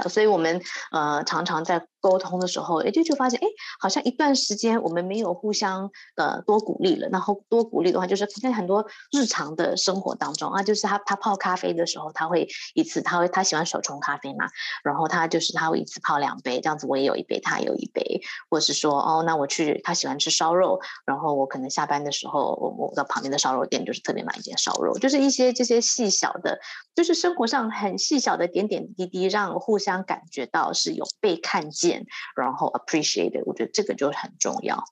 [0.10, 1.88] 所以我们呃常常在。
[2.08, 3.48] 沟通的时候，哎，就就发现，哎，
[3.82, 7.10] 好像一段时间我们没有互相呃多鼓励了。
[7.10, 14.48] 然后多鼓励的话，就是在很多日常的生活当中啊，就是他他泡咖啡的时候，他会一次他会他喜欢手冲咖啡嘛，
[14.84, 26.60] 然后他就是他会一次泡两杯，这样子我也有一杯，他有一杯，或是说哦，那我去他喜欢吃烧肉，然后我可能下班的时候，我我到旁边的烧肉店就是特别买一件烧肉，就是一些这些细小的，
[26.96, 31.97] 就是生活上很细小的点点滴滴，让互相感觉到是有被看见。
[32.36, 34.84] 然后 appreciate，我觉得这个就很重要。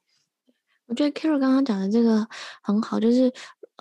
[0.87, 2.27] 我觉得 Carol 刚刚讲的这个
[2.61, 3.33] 很好，就是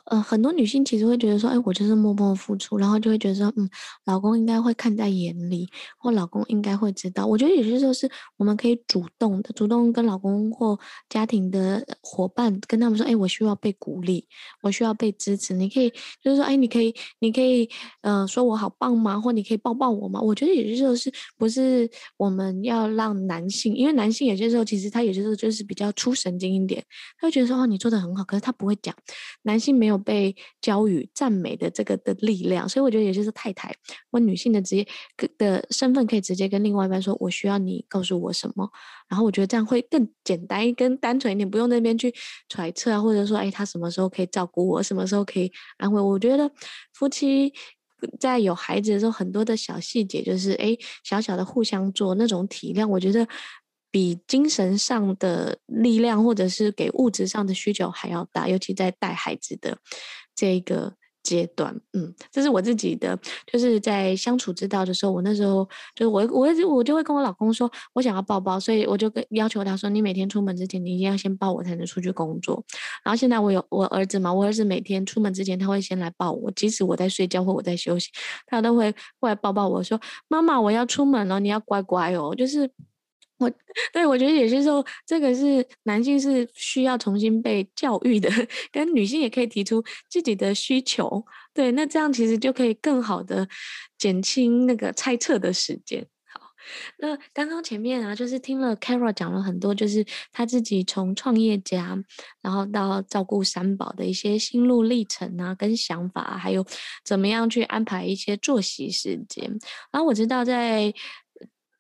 [0.06, 3.68] 呃，很多女性其实会觉得说，哎，我就是默默付出，然后就会觉得说，嗯，
[4.04, 7.26] 老公应该会看在眼里，或老公应该会知道。
[7.26, 14.26] 我觉得有些时候是我们可以主动的，主动跟老公或家庭的伙伴跟他们说，哎，我需要被鼓励，
[14.62, 15.54] 我需要被支持。
[15.54, 15.90] 你可以
[16.22, 17.68] 就是说，哎，你可以，你可以，
[18.02, 19.18] 呃，说我好棒吗？
[19.18, 20.20] 或你可以抱抱我吗？
[20.20, 21.88] 我觉得有些时候是不是
[22.18, 26.84] 我们要让男性，因为男性有些时候其实他有些时候就是比较出神经一点，
[27.18, 28.94] 他会觉得说，哦，你做的很好，可是他不会讲，
[29.42, 33.74] 男性没有被教育赞美的这个的力量，所以我觉得也就是太太
[34.10, 34.86] 或女性的职业
[35.38, 38.70] 的身份，可以直接跟另外一半说：“我需要你告诉我什么。”
[39.08, 42.14] 然后我觉得这样会更简单、更单纯一点，不用那边去
[42.48, 44.82] 揣测啊，或者说：“哎，他什么时候可以照顾我？
[44.82, 46.50] 什么时候可以安慰我？”我觉得
[46.92, 47.52] 夫妻
[48.18, 53.26] 在有孩子的时候，很多的小细节就是哎，小小的互相做那种体谅，我觉得。
[53.94, 59.78] 比精神上的力量，或者是给物质上的需求还要大，尤其在带孩子的
[60.34, 60.92] 这个
[61.22, 63.16] 阶段，嗯，这是我自己的，
[63.46, 65.64] 就是在相处之道的时候，我那时候
[65.94, 72.64] 就是我我我就会跟我老公说，我想要抱抱，所以我就跟要求他说，你每天出门之前，你一定要先抱我，才能出去工作。
[73.04, 78.10] 然后现在我有我儿子嘛，我儿子每天出门之前，他会先来抱我，即使我在睡觉或我在休息，
[78.48, 82.68] 他都会过来抱抱我说，妈妈，我要出门了，你要乖乖哦，就是。
[83.38, 83.50] 我
[83.92, 88.30] 对我觉得有些时候，这个是男性是需要重新被教育的，
[88.70, 91.24] 跟女性也可以提出自己的需求。
[91.52, 93.48] 对，那这样其实就可以更好的
[93.98, 96.06] 减轻那个猜测的时间。
[96.32, 96.40] 好，
[96.98, 101.98] 那刚刚前面啊，就是听了 Carol 讲了很多，就是他自己从创业家，
[102.40, 106.64] 然后到照顾三宝的一些心路历程啊，跟想法，还有
[107.04, 109.58] 怎么样去安排一些作息时间。
[109.90, 110.94] 然后我知道在。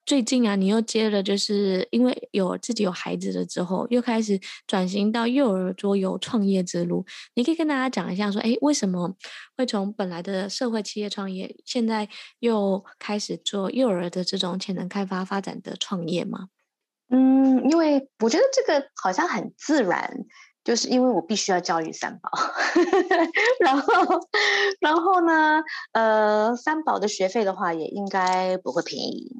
[0.06, 7.06] 最近啊，你又接了，就是因为有自己有孩子了之后，又开始转型到幼儿桌游创业之路。
[7.34, 9.14] 你可以跟大家讲一下，说，哎，为什么
[9.56, 12.08] 会从本来的社会企业创业，现在
[12.40, 16.48] 又开始做幼儿的这种潜能开发发展的创业吗？
[17.08, 20.26] 嗯，因为我觉得这个好像很自然。
[20.64, 22.30] 就是因为我必须要教育三宝，
[23.60, 23.86] 然后，
[24.80, 29.30] 然后呢，呃，三宝的学费的话也应该不会便宜，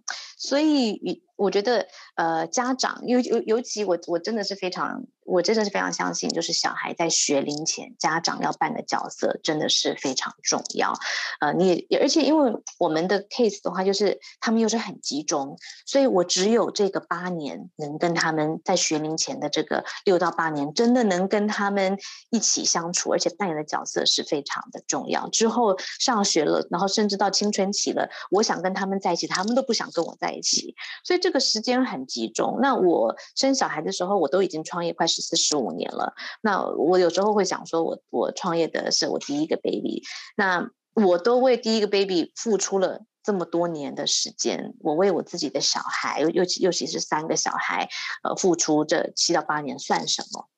[0.44, 5.04] 所以我觉得，呃，家长尤尤尤其我我真的是非常。
[5.26, 10.92] 我真的是非常相信，就是小孩在学龄前，家长要扮的角色真的是非常重要。
[11.40, 21.96] 呃，你也而且因为我们的 case 的话，就是他们又是很集中，所以我只有这个八年能跟他们在学龄前的这个六到八年，真的能跟他们
[22.28, 25.30] 一起相处，而且扮演的角色是非常的重要。
[25.30, 30.74] 之后上学了，然后甚至到青春期了，我想跟他们在一起，他们都不想跟我在一起，
[31.04, 32.58] 所以这个时间很集中。
[32.60, 40.02] 那我生小孩的时候，我都已经创业快十四十五年了，那我有时候会想说我，我创业的是我第一个 baby，
[40.36, 47.88] 那我都为第一个 baby 付出了这么多年的时间，我为我自己的小孩，尤其尤其是三个小孩，
[48.22, 50.48] 呃，付出这七到八年算什么？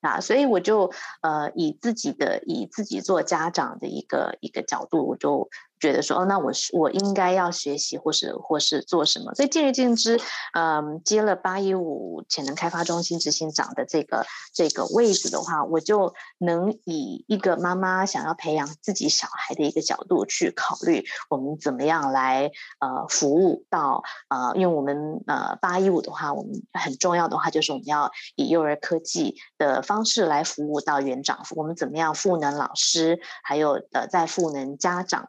[0.00, 5.48] 啊，所以我就呃以自己的以自己做家长的一个一个角度，我就。
[5.80, 9.34] 觉得说哦，那我是我应该要学习，或是或是做什么？
[9.34, 10.20] 所以见仁见智，
[10.54, 22.50] 嗯，接了八一五潜能开发中心执行长的这个这个位置的话，我就能以一个妈妈想要培养自己小孩的一个角度去考虑，我们怎么样来
[22.80, 35.28] 呃服务到呃，因为我们呃八一五的话，我们很重要的话就是我们要以幼儿科技的方式来服务到园长，我们怎么样赋能老师，还有呃在赋能家长。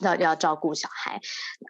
[0.00, 1.20] 要要照顾小孩，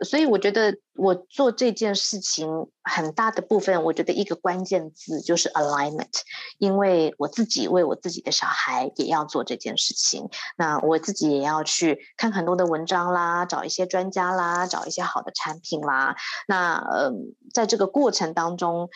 [0.04, 2.48] 所以我觉得我做这件事情
[2.82, 6.22] 很大的部分，我觉得一个关键字就是 alignment，
[6.58, 16.16] 因为我自己为我自己的小孩也要做这件事情，那我自己也要去看很多的文章啦，找一些专家啦，找一些好的产品啦，
[16.48, 17.12] 那呃，
[17.52, 18.88] 在这个过程当中，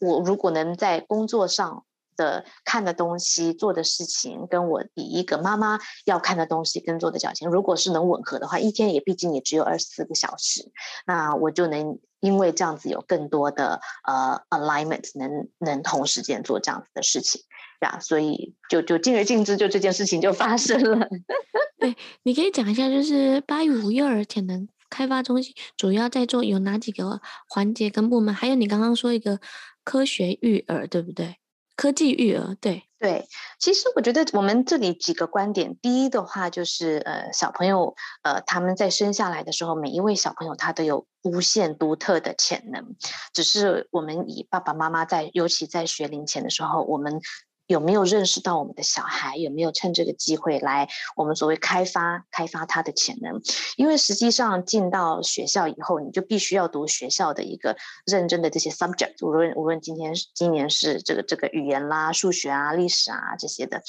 [0.00, 1.84] 我如果能在工作上。
[2.20, 10.70] 的看的东西、做的事情，跟我第一个妈妈要看的东西跟做的矫情，如果是能吻合的话，一天也毕竟也只有二十四个小时，
[11.06, 17.40] 那我就能因为这样子有更多的呃 alignment，能能同时间做这样子的事情，
[17.80, 21.08] 呀，所以就就尽而尽之，就这件事情就发生了。
[21.80, 28.34] 对，你可以讲一下，就是八一五幼儿潜能开发中心主要在做有哪几个环节跟部门？
[28.34, 29.40] 还有你刚刚说一个
[29.82, 31.36] 科学育儿，对不对？
[31.80, 33.26] 科技育儿，对对，
[33.58, 42.96] 其实我觉得我们这里几个观点，第一的话就是，呃，小朋友，呃，他们在生下来的时候，每一位小朋友他都有无限独特的潜能，
[43.32, 47.22] 只是我们以爸爸妈妈在，尤其在学龄前的时候，我们。
[47.70, 49.36] 有没有认识到我们的小孩？
[49.36, 53.40] 有没有趁这个机会来我们所谓开发开发他的潜能？
[53.76, 63.80] 因为实际上进到学校以后，你就必须要读学校的一个认真的这些 subject，无论无论今天今年是这个这个语言啦、数学啊、历史啊这些的。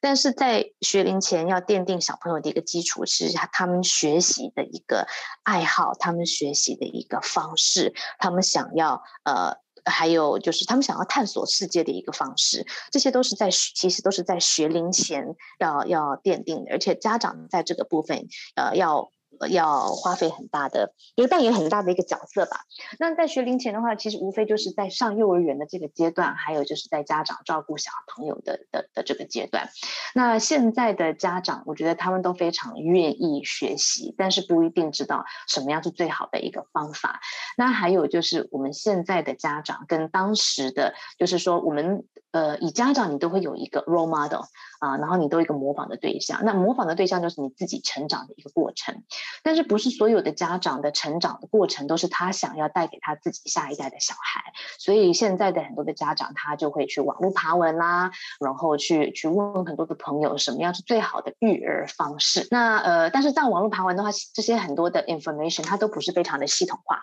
[0.00, 5.06] 但是在学龄前要奠定小朋友的一个基础，是他们学习的一个
[5.44, 9.58] 爱好，他们学习的一个方式，他们想要呃。
[9.88, 19.10] 还有就是他们想要探索世界的一个方式，这些都是在其实都是在学龄前要要奠定的，而且家长在这个部分呃要。
[19.48, 22.62] 要花费很大的，也扮演很大的一个角色吧。
[22.98, 29.68] 那在学龄前的话，其实无非就是在上幼儿园的这个阶段，还有就是在家长照顾小朋友的的的这个阶段。
[30.14, 37.20] 那现在的家长，我觉得他们都非常愿意学习，但是不一定知道什么样是最好的一个方法。
[37.56, 42.04] 那还有就是我们现在的家长跟当时的，就是说我们。
[42.38, 44.42] 呃，以家长你都会有一个 role model
[44.78, 46.44] 啊，然后你都有一个模仿的对象。
[46.44, 49.02] 那模仿的对象就是你自己成长的一个过程，
[49.42, 54.52] 但是不是所有的家长的成长的过程都是他想要带给他自己下一代的小孩。
[54.78, 62.46] 所以现在的很多的家长他就会去网络爬文啦，然后去去问很多的朋友什么样是最好的育儿方式。
[62.52, 67.02] 那呃，但是在网络爬文的话，这些很多的 information 它都不是非常的系统化，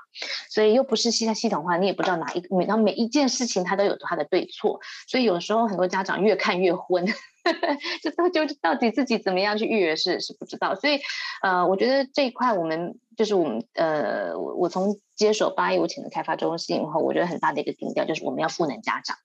[0.50, 4.80] 所以又不是系系统化，你也不知道哪一每然后每一件事情它都有它的对错。
[5.10, 7.06] 所以有时候很多家长越看越昏，
[8.02, 10.76] 这到就到底自己怎么样去预约是是不知道。
[10.76, 11.00] 所以，
[11.42, 19.18] 呃，我觉得这一块我们就是我们呃，我我从接手八一五潜能开发中心以后，我觉得很大的一个定调就是我们要赋能家长。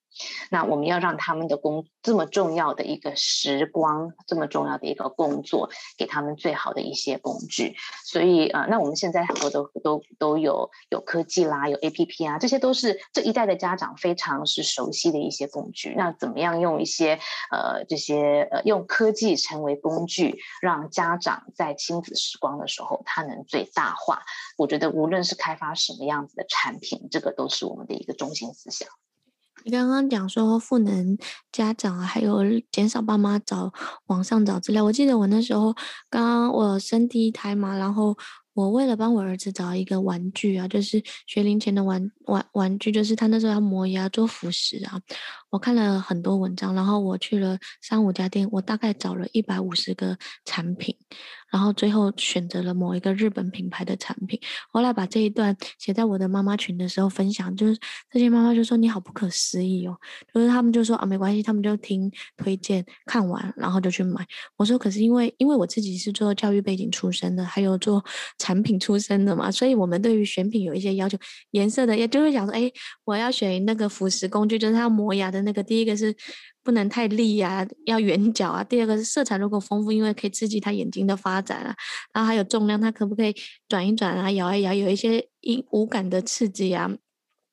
[0.49, 7.75] 那我们要让他们的工这么重要的一个时光，这么重要的一个工作，给他们最好的一些工具。
[8.03, 15.95] 所以、呃，那我们现在很多都都都有有科技啦，有 APP 啊，这些都是这一代的家长非常是熟悉的一些工具。
[15.97, 17.17] 那怎么样用一些
[17.49, 24.21] 呃这些呃用科技成为工具，让家长在亲子时光的时候，他能最大化？
[24.57, 28.87] 我觉得无论是开发什么样子的产品，这个都是我们的一个中心思想。
[29.63, 31.17] 你刚刚讲说赋能
[31.51, 32.37] 家长啊，还有
[32.71, 33.71] 减少爸妈找
[34.07, 34.83] 网上找资料。
[34.83, 35.73] 我记得我那时候
[36.09, 38.17] 刚刚我生第一胎嘛，然后
[38.53, 44.99] 我为了帮我儿子找一个玩具啊，就是学龄前的玩玩玩具，就是他那时候要磨牙做辅食啊。
[45.51, 50.97] 我看了很多文章，然后我去了三五家店，我大概找了一百五十个产品。
[51.51, 54.39] 然后最后选择了某一个日本品牌的产品，
[54.71, 57.77] 后来把这一段写在我的妈妈群的时候分享，就是
[58.09, 59.97] 这些妈妈就说你好不可思议哦，
[60.33, 64.25] 就是他们就说啊没关系，他们就听推荐看完，然后就去买。
[64.55, 68.03] 我说可是因为因为我自己是做教育背景出身的，还有做
[68.37, 71.17] 产品出身的嘛，所以我们对于选品有一些要求，
[71.51, 72.71] 颜色的也就会想说，哎，
[73.03, 76.15] 我要选那个辅食工具，就是它磨牙的那个，第一个是。
[76.63, 78.63] 不能太立呀、要圆角啊。
[78.63, 81.75] 第二个是色彩如果丰富，因为可以刺激他眼睛的发展啊。
[82.13, 83.35] 然后还有重量，他可不可以
[83.67, 86.89] 转一转啊，摇一摇，有一些音无感的刺激呀。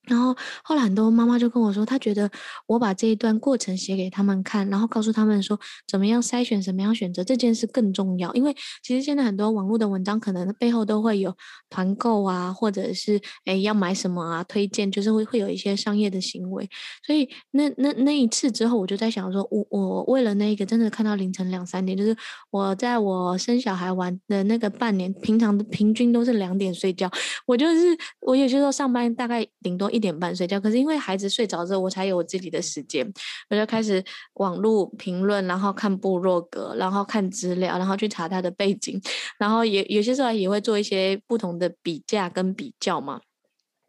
[0.09, 0.35] 然后
[0.65, 2.31] 后来很多妈妈就跟我说，她觉得
[2.67, 8.33] 我把这一段过程写给他们看，然后告诉他们说怎么样筛选，怎么样选择这件事更重要。
[8.33, 11.37] 因为其实现在很多网络的文章可能背后都会有
[11.69, 16.67] 团购啊，或者是哎要买什么啊，推荐就是会会有一些商业的行为。
[17.07, 22.17] 所以那那那一次之后，我就在想说，我我为了那个真的看到凌晨两三点，就是
[22.51, 27.11] 我在我生小孩完的那个半年，平常的平均都是两点睡觉。
[27.45, 29.98] 我就是我有些时候上班大概顶多一。
[29.99, 33.05] 一点半睡觉，可是因为孩子睡着之后，我才有我自己的时间，
[33.51, 34.03] 我就开始
[34.35, 39.03] 网络评论，然后看部落格，然后看资料，然后去查他的背景，
[39.41, 43.21] 然后也有些时候也会做一些不同的比价跟比较嘛。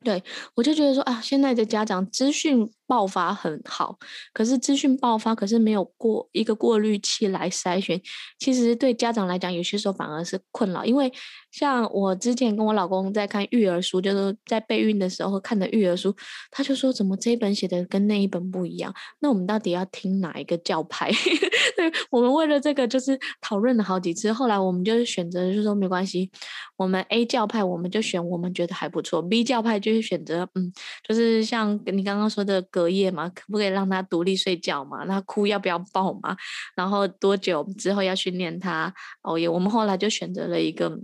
[0.03, 0.23] 对，
[0.55, 3.95] 我就觉得说啊，现在的家长资讯爆发很好，
[4.33, 8.01] 可是资讯爆发，可是没有过一个过滤器来筛选，
[8.39, 11.11] 其实对家长来讲，有些时候反而是困扰，因为。
[11.51, 16.15] 像我之前跟我老公在看育儿书，就是在备孕的时候看的育儿书，
[16.51, 18.93] 他就说怎么这一本写的跟那一本不一样？
[19.19, 21.09] 那我们到底要听哪一个教派？
[21.75, 26.29] 对，我们为了这个就是讨论了好几次，后来我们就是选择就是说没关系，
[26.77, 30.71] 我们 A 教派我们就选我们觉得还不错，B 教派就是选择嗯，
[31.07, 35.03] 就是像你刚刚说的隔夜嘛，可不可以让他独立睡觉嘛？
[35.03, 36.37] 那哭要不要抱嘛？
[36.75, 38.93] 然后多久之后要训练他？
[39.23, 40.99] 哦也，我们后来就选择了一个。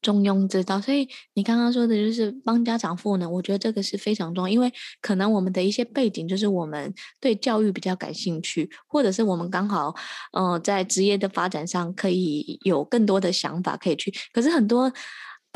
[0.00, 4.72] 中庸之道，所以你刚刚说的就是帮家长赋能，我觉得这个是非常重要，因为
[5.02, 9.92] 可能我们的一些背景就是我们对教育比较感兴趣，或者是我们刚好，
[10.32, 14.90] 呃，在职业的发展上可以有更多的想法可以去，可是很多。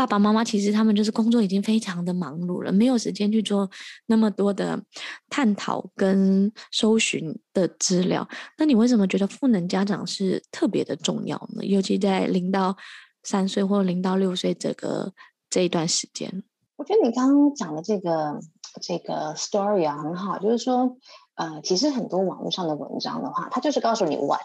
[0.02, 3.70] 爸爸妈妈其实他们就是工作已经非常的忙碌了，没有时间去做
[4.06, 4.82] 那么多的
[5.30, 8.28] 探讨跟搜寻的资料。
[8.58, 11.64] 那你为什么觉得赋能家长是特别的重要呢？
[11.64, 12.76] 尤其在零到
[13.22, 15.12] 三岁或零到六岁这个
[15.48, 16.42] 这一段时间？
[16.74, 18.40] 我觉得你刚刚讲的这个
[18.82, 20.96] 这个 story 啊很好，就是说，
[21.36, 24.40] 呃，其实很多网络上的文章的话，它就是告诉你 what。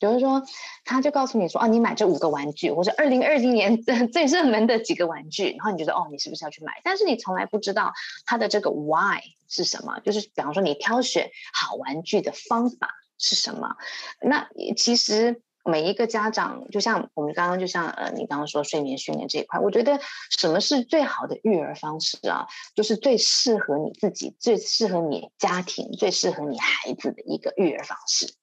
[0.00, 0.42] 比如说，
[0.84, 3.82] 他就告诉你说，啊，你买这五个玩具，或者二零二零年
[4.12, 6.80] 最热门的几个玩具，然后你觉得，哦，你是不是要去买？
[6.82, 7.92] 但是你从来不知道
[8.26, 13.76] 他的这个 why 是什么，就是比方说你挑选好玩具的方法是什么。
[14.20, 19.98] 那其实每一个家长，就像我们刚刚，就像呃，你刚刚说睡眠训练这一块，我觉得
[20.38, 22.46] 什么是最好的育儿方式啊？
[22.74, 28.34] 就是最适合你自己、最适合你家庭、最适合你孩子的一个育儿方式。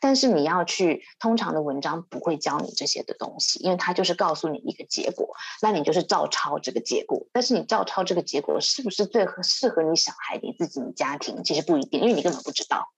[0.00, 7.26] 但是你要去，通常的文章不会教你这些的东西，因为它就是告诉你一个结果，那你就是照抄这个结果。
[7.32, 12.88] 但是你照抄这个结果是不是最合适合你小孩、你自己、你家庭，其实不一定，因为你根本不知道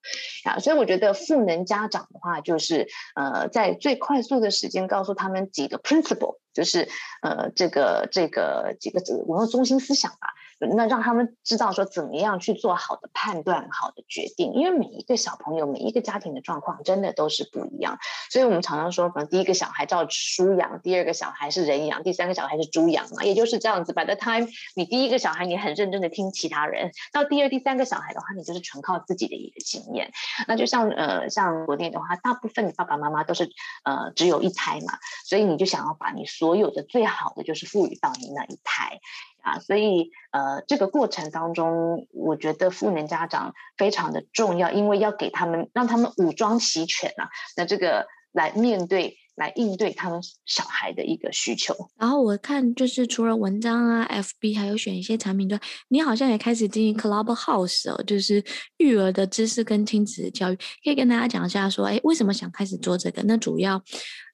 [0.45, 0.59] 啊。
[0.59, 6.89] 所以我觉得赋能家长的话，就是呃，在最快速的时间告诉他们几个 principle，就是
[7.23, 10.29] 呃，这个这个几个我用中心思想吧。
[10.67, 17.99] 那让他们知道说怎么样去做好的判断、好的决定，因为每一个小朋友、每一个家庭的状况真的都是不一样，
[18.31, 23.93] 所以我们常常说，可能第一个小孩叫猪养，第二个小孩是人养，第三个小孩是猪养嘛，也就是这样子。
[23.93, 30.11] By the time 你第一个小孩你很认真的听其他人，到第二、第三个小孩的话，你就是纯靠自己的一个经验。
[30.47, 33.51] 那就像呃，像国内的话，大部分的爸爸妈妈都是
[33.85, 39.01] 呃只有一胎嘛，所以你就想要把你所有的最好的就是赋予到你那一胎。
[39.43, 51.75] 啊，所以呃，这个过程当中，我觉得赋能家长非常的重要，因为要给他们，让他们武装齐全啊，那这个来面对、来应对他们小孩的一个需求。
[51.99, 58.43] 然后我看，就是除了文章啊，FB 还有选一些产品，就你好像也开始经营 Clubhouse 哦，就是
[58.79, 63.23] 育儿的知识跟亲子教育，可以跟大家讲一下说，哎，为什么想开始做这个？
[63.25, 63.83] 那主要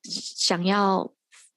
[0.04, 1.10] 想要。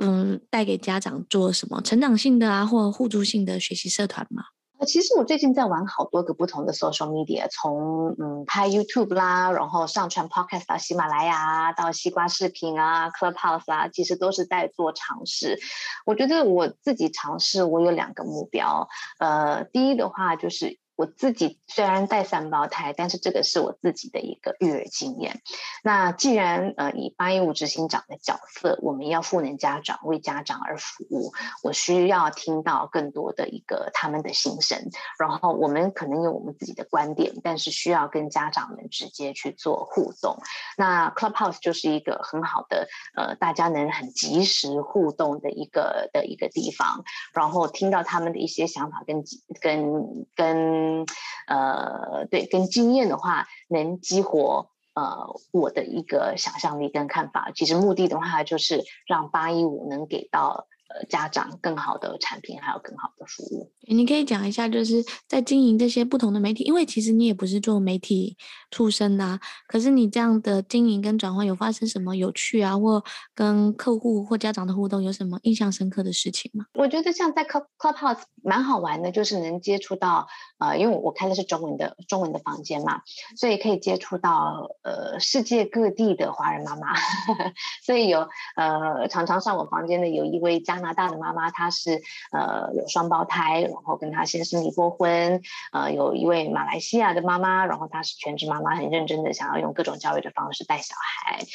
[0.03, 4.43] 嗯，带给家长做什么成长性的啊，或互助性的学习社团吗？
[4.87, 15.59] 其实我最近在玩好多个不同的 social media，从嗯拍 YouTube 啦，然后上传 Podcast 到喜马拉雅，到西瓜视频啊，Clubhouse 啊，其实都是在做尝试。
[16.03, 18.89] 我觉得我自己尝试，我有两个目标。
[19.19, 20.80] 呃，第一的话就是。
[20.95, 25.41] 我自己虽然带三胞胎，但是这个是我自己的一个育儿经验。
[25.83, 31.31] 那既然呃以八一五执行长的角色，我们要赋能家长，为家长而服务，
[31.63, 34.77] 我需要听到更多的一个他们的心声。
[35.17, 40.37] 然后我们可能有我们自己的观点，但是需要跟家长们直接去做互动。
[40.77, 49.23] 那 Clubhouse 就是一个很好的呃大家能很及时互动的一个的一个地方，然后听到他们的一些想法跟
[49.59, 50.80] 跟跟。
[50.81, 51.05] 嗯，
[51.47, 57.51] 呃，对，跟经验的话，能激活呃我的一个想象力跟看法。
[57.53, 60.67] 其实目的的话，就是让八一五能给到。
[60.93, 63.71] 呃，家长更好的产品，还有更好的服务。
[63.87, 68.35] 你可以讲一下，就是在经营这些不同的媒体，因为其实你也不是做媒体
[68.71, 73.01] 出身的啊，可是你这样的经营跟转换有发生什么有趣啊，或
[73.33, 76.65] 跟客户或家长的互动有什么印象深刻的事情吗？
[76.73, 80.27] 我觉得像在 Club Clubhouse 蛮好玩的，就是能接触到
[80.57, 83.01] 呃，因为我开的是中文的中文的房间嘛，
[83.37, 86.93] 所以可以接触到呃世界各地的华人妈妈，
[87.85, 88.27] 所以有
[88.57, 90.80] 呃常常上我房间的有一位家。
[90.81, 92.01] 加拿大的妈妈，她是
[92.31, 95.41] 呃有双胞胎，然后跟她先生离过婚。
[95.71, 101.45] 呃，有一位马来西亚的妈妈，然后她是全职妈妈，很认真的想要用各种教育的方式带小孩。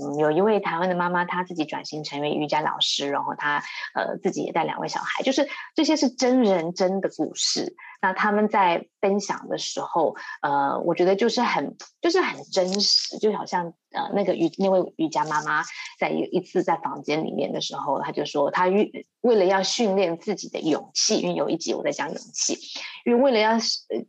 [0.00, 3.62] 嗯，有一位台湾的妈妈，她自己转型成为瑜伽老师，然后她
[3.94, 5.24] 呃自己也带两位小孩。
[5.24, 7.74] 就是这些是真人真的故事。
[8.00, 13.72] 那他们在分享的时候，呃，我觉得就是很就是很真实，就好像。
[13.92, 15.62] 呃，那个瑜那位瑜伽妈妈
[15.98, 22.58] 在有一次在房间里面的时候，她就说，她为为了要训练自己的勇气，因为有一集我在讲勇气，
[23.06, 23.52] 因为为了要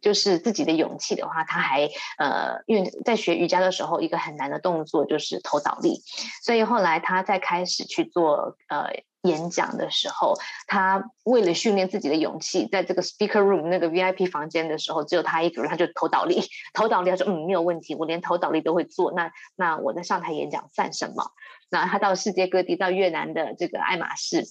[0.01, 6.01] 就是自己的勇气的话，她还呃，因为在学瑜伽的时候，一个很难的动作就是头倒立，
[6.43, 8.89] 所以后来她在开始去做呃。
[9.27, 10.33] 演讲的时候，
[10.65, 16.41] 他为了训练自己的勇气，在这个 speaker room 那个 VIP 房间的时候，只有他一个人，他就投倒立，
[16.73, 19.11] 投倒立，他说：“嗯，没有问题，我连投倒立都会做。
[19.11, 21.31] 那那我在上台演讲算什么？”
[21.69, 24.45] 那他到世界各地，到越南的这个爱马仕。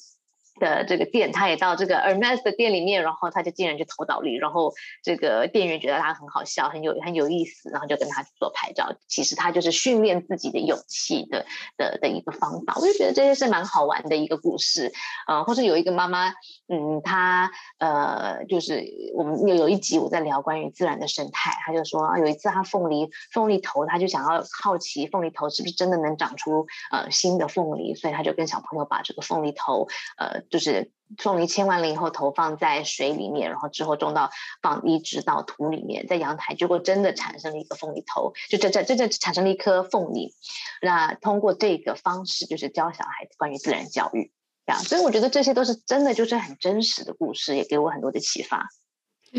[0.58, 8.94] 的这个店，他也到这个 Hermes 的店里面，然后他就竟然就投倒立，然后这个店员觉得他很好笑，很有很有意思，然后就跟他做拍照。
[9.06, 11.44] 其实他就是训练自己的勇气的
[11.76, 12.74] 的的一个方法。
[12.76, 14.92] 我就觉得这些是蛮好玩的一个故事，
[15.26, 16.30] 呃，或者有一个妈妈，
[16.68, 18.82] 嗯，她呃，就是
[19.14, 29.86] 我们有有一集我在聊关于自然的生态，他就说啊，有一次他凤梨凤梨头，他就想要好奇凤梨头是不是真的能长出呃新的凤梨，所以他就跟小朋友把这个凤梨头
[30.16, 30.45] 呃。
[30.50, 34.30] 就是凤梨切完了以后，投放在水里面，然后之后种到
[34.62, 40.34] 放移植到土里面，在阳台，结果真的产生了一个凤梨头，就这这这这产生了一颗凤梨。
[40.82, 44.32] 那通过这个方式，就是教小孩子关于自然教育，
[44.66, 48.68] 这样，所以我觉得这些都是真的，就是很真实的故事，也给我很多的启发。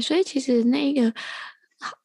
[0.02, 1.14] 所以其实那个。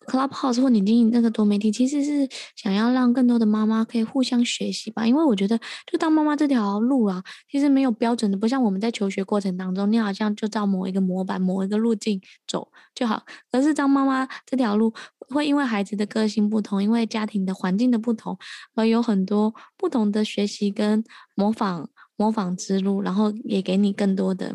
[0.07, 5.07] Clubhouse 或你经营那个多媒体，其实是想要让更多的妈妈可以互相学习吧。
[5.07, 5.59] 因为我觉得，
[5.91, 13.23] 就当妈妈这条路啊，其实没有标准的，不像我们在求学过程当中，你好像就照某一个模板、某一个路径走就好。
[13.51, 14.93] 而是当妈妈这条路，
[15.29, 18.37] 会因为孩子的个性不同，因为家庭的环境的不同，
[18.75, 21.03] 而有很多不同的学习跟
[21.35, 24.55] 模仿模仿之路，然后也给你更多的。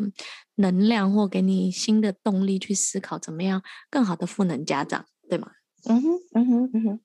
[0.58, 5.50] 能量或给你新的动力去思考怎么样更好的赋能家长，对吗？
[5.86, 7.00] 嗯哼，嗯哼，嗯哼。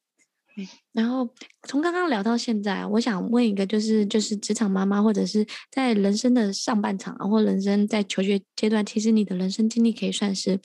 [0.91, 1.28] 然后
[1.64, 10.60] 从刚刚聊到现在，我想问一个，就是就是职场妈妈或者是在人生的上半场，或人生在求学阶段，其实你的人生经历可以算是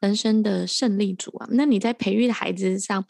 [0.00, 1.46] 人生的胜利组啊。
[1.50, 3.04] 那你在培育的孩子上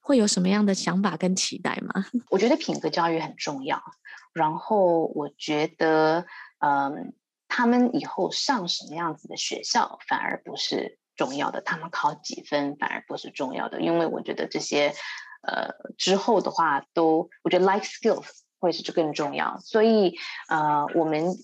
[0.00, 2.04] 会有什么样的想法跟期待吗？
[2.30, 3.80] 我觉得品格教育很重要，
[4.32, 6.26] 然后我觉得，
[6.58, 7.12] 嗯。
[7.48, 14.94] 他们以后上什么样子的学校反而不是重要的，他们考几分反而不是重要的，因为我觉得这些，
[15.42, 18.26] 呃，之后的话都，我觉得 life skills
[18.58, 20.16] 会是就更重要，所以，
[20.48, 21.34] 呃，我们。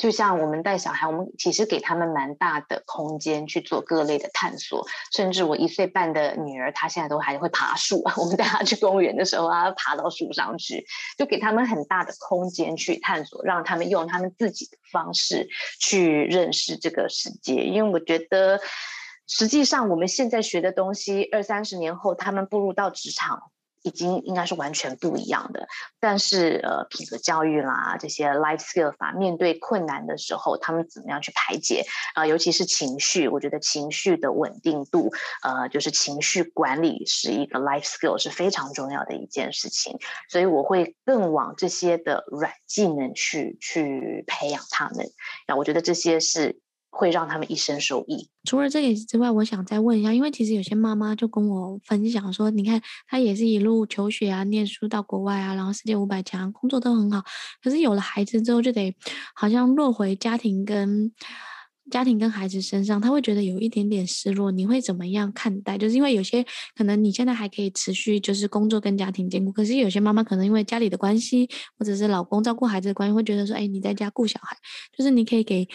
[0.00, 4.84] 就像我们带小孩，我们其实给他们蛮大的空间去做各类的探索。
[5.12, 8.02] 甚至我一岁半的女儿，她现在都还会爬树。
[8.18, 10.84] 我们带她去公园的时候，她爬到树上去，
[11.16, 17.54] 就给他们很大的空间去探索，让他们用他们自己的方式去认识这个世界。
[17.64, 18.58] 因为我觉得，
[19.28, 23.52] 实际上我们现在学的东西，二三十年后他们步入到职场。
[23.84, 25.68] 已经应该是完全不一样的，
[26.00, 35.12] 但是呃，品格教育啦，这些 life skills 啊，面对困难的时候，他们怎么样去排解啊、尤其是情绪，我觉得情绪的稳定度，
[35.42, 39.98] 呃，就是情绪管理是一个 life skill 是非常重要的一件事情，
[40.30, 45.06] 所以我会更往这些的软技能去去培养他们。
[45.46, 46.63] 那我觉得这些是。
[46.94, 48.28] 会让他们一生受益。
[48.44, 57.22] 除了这点之外，我想再问一下，因为其实有些妈妈就跟我分享说，你看她也是一路求学啊，念书到国外啊，然后世界五百强，工作都很好，
[57.62, 58.94] 可是有了孩子之后，就得
[59.34, 61.12] 好像落回家庭跟。
[61.90, 64.50] 家庭跟孩子身上，他会觉得有一点点失落。
[64.50, 65.76] 你会怎么样看待？
[65.76, 66.42] 就是因为有些
[66.74, 71.46] 可能你现在还可以持续就是工作跟家庭兼顾，可是有些妈妈可能因为家里的关系，
[71.78, 74.56] 或者是老公照顾孩子的关系，会觉得说，哎，你在家顾小孩，
[74.96, 75.68] 就是你可以给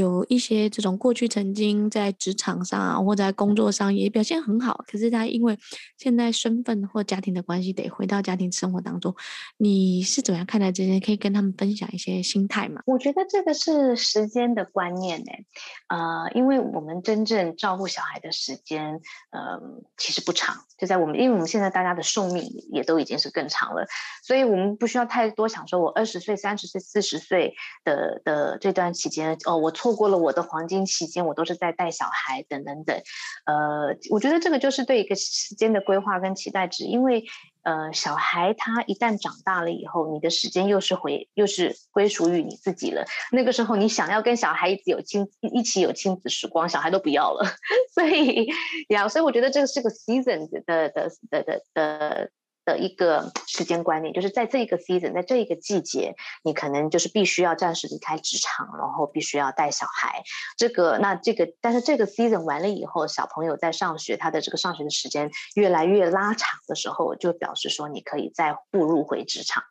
[0.00, 5.58] 有一些这种过去曾经在职场上啊，或者在工作上也表现很好，可是他因为
[5.98, 9.14] 现在身份或家庭的关系，得回到家庭生活当中，
[9.58, 10.98] 你是怎么样看待这些？
[10.98, 12.82] 可以跟他们分享一些心态吗？
[12.86, 15.46] 我觉得这个是时间的观念诶。
[15.88, 19.60] 呃，因为我们真正照顾小孩的时间，呃，
[19.96, 20.56] 其实不长。
[20.80, 23.86] 就在我们，因为我们现在大家的寿命也都已经是更长了，
[24.22, 27.54] 所以我们不需要太多想说，我二十岁、三十岁、四十岁
[27.84, 32.96] 的的这段期间，哦，我错过了我的黄金期间，我都是在带小孩等等等。
[33.44, 37.24] 呃，我觉得这个就是对一个时间的规划跟期待值，因为。
[37.62, 43.04] 呃，小孩他一旦长大了以后，你的时间又是回又是归属于你自己了。
[43.32, 47.44] 那个时候，你想要跟小孩一起有亲一起有亲子时光，小孩都不要了。
[47.94, 48.48] 所以
[48.88, 52.30] 呀，所以我觉得这个是个 season 的的的的的。
[52.70, 56.14] 的一个时间观念，就是在这一个 season，在这一个季节，
[56.44, 60.22] 你可能就是必须要暂时离开职场，然后必须要带小孩。
[60.56, 69.64] 这个，那这个，但是这个 season 完了以后，小朋友在上学，他的这个上学的时间越来越拉长的时候，就表示说你可以再步入回职场。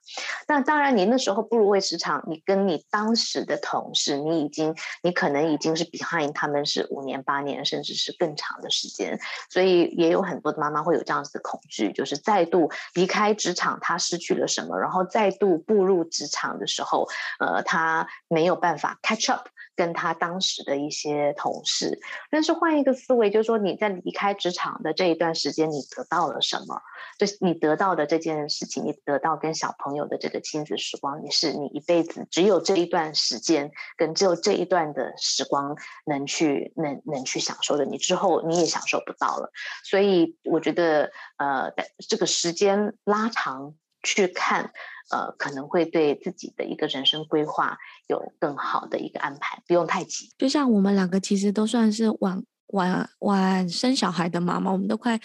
[0.47, 9.19] 那当然，你那时候步入回职场，你跟你当时的同事，你已经，你可能已经是 behind 他们是五年、八年，甚至是更长的时间。
[9.49, 12.69] 所以也有很多的妈妈会有这样子的恐惧，就是再度。
[12.93, 17.07] 离开职场他失去了什么，然后再度步入职场的时候，
[17.39, 19.47] 呃，他没有办法 catch up。
[19.79, 26.81] 跟他当时的一些同事，但是换一个思维，就是说你在离开职场的这一段时间，你得到了什么？
[27.17, 39.49] 就是你得到的这件事情，你得到跟小朋友的这个亲子时光，也是你一辈子只有这一段时间，跟只有这一段的时光能去能能去享受的，你之后你也享受不到了。
[39.85, 41.71] 所以我觉得，呃，
[42.09, 44.71] 这个时间拉长去看。
[45.11, 50.29] 呃，可能会对自己的一个人生规划有更好的一个安排，不用太急。
[50.37, 52.43] 就像我们两个，其实都算是往。
[52.69, 55.19] 晚晚生小孩的妈妈，我们都快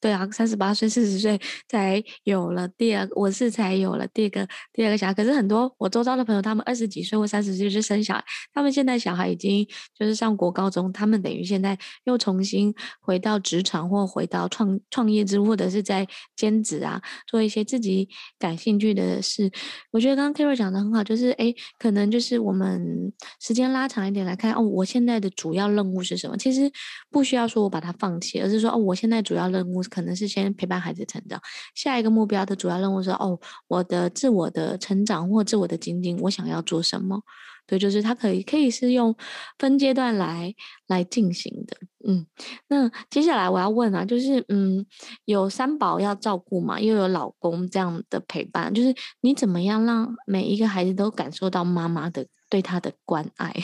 [0.00, 5.14] 对啊，三十八岁、四十岁才有了第二，我是才有了第二个第二个小孩。
[5.14, 9.66] 可是很多我周遭的朋友，他们二十几岁或三十岁就生小孩，他们现在小孩已经
[9.98, 19.50] 就是上国高中，他们等于现在又重新回到职场或回到创创业之，或者是在兼职啊，做一些自己感兴趣的事。
[19.92, 26.36] 我觉得刚刚 Kira 讲的很好，就是诶，可能就是我们时间拉长一点来看，哦，我现在的主要任务是什么？
[26.36, 26.70] 其实。
[27.10, 31.40] 不需要说我把它放弃，而是说哦，我现在主要任务可能是先陪伴孩子成长。
[31.74, 37.22] 下一个目标的主要任务是哦，我的自我的成长或自我的精进，我想要做什么？
[37.64, 39.14] 对，就是它可以可以是用
[39.56, 40.52] 分阶段来
[40.88, 41.76] 来进行的。
[42.04, 42.26] 嗯，
[42.68, 44.84] 那接下来我要问啊，就是嗯，
[45.26, 53.54] 有三宝要照顾嘛，又有老公这样的陪伴，就是你怎么样让每一个孩子都感受到妈妈的对他的关爱？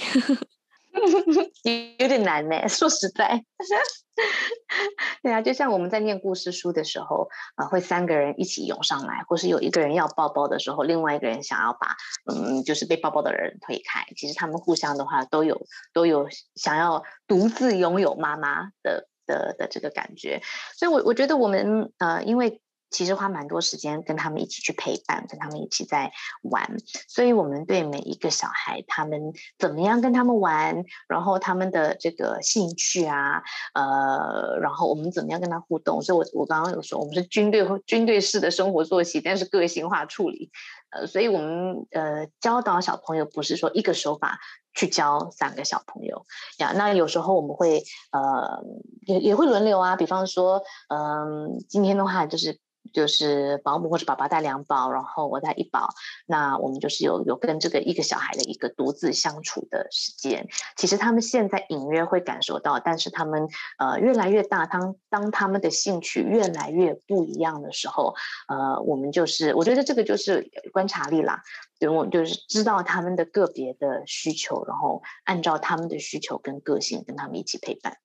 [1.98, 3.44] 有点难呢， 说实在，
[5.22, 11.96] 对啊，就像我们在念故事书的时候啊，会三个人一起涌上来，或是有一个人要抱抱的时候，另外一个人想要把
[12.32, 14.04] 嗯，就是被抱抱的人推开。
[14.16, 15.60] 其实他们互相的话都有
[15.92, 20.40] 都有想要独自拥有妈妈的的的这个感觉，
[20.76, 22.60] 所以我我觉得我们呃，因为。
[22.90, 26.10] 其实花蛮多时间跟他们一起去陪伴，跟他们一起在
[26.42, 26.76] 玩，
[27.06, 33.42] 所以我们对每一个小孩，他们怎么样跟他们玩，然后他们的这个兴趣啊，
[33.74, 40.50] 呃，然后我们怎么样跟他互动，所以我我刚刚有说，我们是军队军队式的生活作息，但是个性化处理，
[40.90, 44.38] 呃，所以我们呃教导小朋友不是说一个手法
[44.74, 46.24] 去教三个小朋友。
[46.58, 47.82] 呀，那有时候我们会
[48.12, 48.64] 呃
[49.06, 52.58] 也也会轮流啊，比方说嗯、今天的话就是。
[52.92, 55.88] 就是保姆或者爸爸带两宝，然后我带一宝，
[56.26, 60.48] 那我们就是有有跟这个一个小孩的一个独自相处的时间。
[60.76, 68.14] 其实他们现在隐约会感受到，但是他们呃越来越大，当当他们的兴趣越来越不一样的时候，
[68.48, 71.42] 呃，我们就是我觉得这个就是观察力啦，
[71.78, 77.96] 对，我就是知道他们的个别的需求，然后按照他们的需求跟个性跟他们一起陪伴。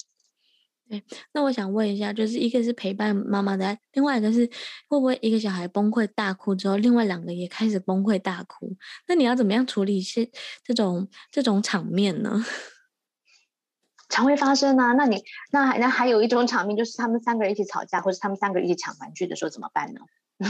[0.89, 1.01] 对，
[1.33, 4.45] 那我想问一下，就是一个是陪伴妈妈的，另外一个是
[4.87, 8.75] 会不会一个小孩崩溃大哭之后，另外两个也开始崩溃大哭？
[9.07, 10.29] 那你要怎么样处理是
[10.63, 12.45] 这种这种场面呢？
[14.09, 14.93] 常会发生啊。
[14.93, 20.01] 那你那还那还有一种场面，就是他们三个人一起吵架，或者他们三个人一起抢玩具的时候怎么办呢？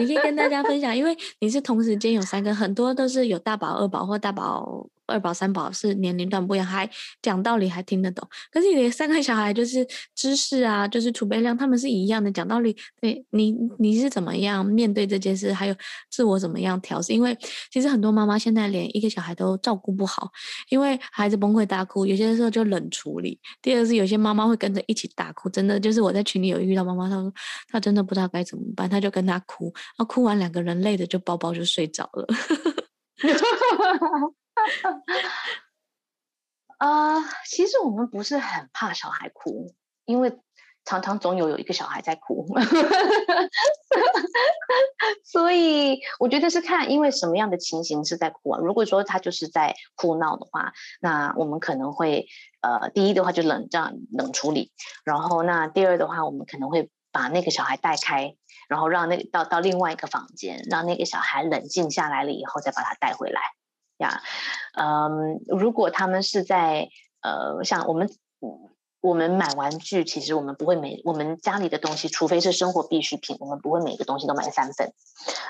[0.00, 4.90] 你可以跟大家分享，因为你是同时间有三个，很多都是有大宝、二宝或大宝。
[5.06, 6.88] 二宝三宝是年龄段不一样，还
[7.22, 8.28] 讲道理还听得懂。
[8.50, 12.76] 可是你的三个小孩就是知识啊，就是储备量，他们是一样的讲道理。
[13.00, 15.52] 对你，你是怎么样面对这件事？
[15.52, 15.74] 还有
[16.10, 17.12] 自我怎么样调试？
[17.12, 17.36] 因为
[17.70, 20.30] 其实很多妈妈现在连一个小孩都照顾不好，
[20.70, 23.38] 因为孩子崩溃大哭，有些时候就冷处理。
[23.62, 27.32] 第二是有些妈妈会跟着一起大哭，真的就是我在群里有遇到妈妈，她说
[27.68, 32.26] 她真的不知道该怎么办，她就跟她哭，然后哭完两个人累的就抱抱就睡着了。
[36.78, 39.72] 啊、 uh，其实我们不是很怕小孩哭，
[40.04, 40.38] 因为
[40.84, 42.46] 常常总有有一个小孩在哭，
[45.24, 48.60] 所以我觉得是看因为什么样的情形是在哭啊。
[48.60, 52.28] 如果说他就是在哭闹的话，那我们可能会
[52.60, 54.72] 呃，第一的话就冷这样冷处理，
[55.04, 58.36] 然后那第二的话，我们可能会把那个小孩带开，
[58.68, 63.40] 然后让那个到到另外一个房间，让那个小孩冷静下来了以后，再把他带回来。
[63.98, 64.22] 呀，
[64.78, 66.88] 嗯，如果他们是在
[67.22, 68.08] 呃，像我们，
[69.00, 74.92] 我们买玩具，其实我们不会每我们家里的东西，除非是生活必需品，我们不会每个东西都买三份。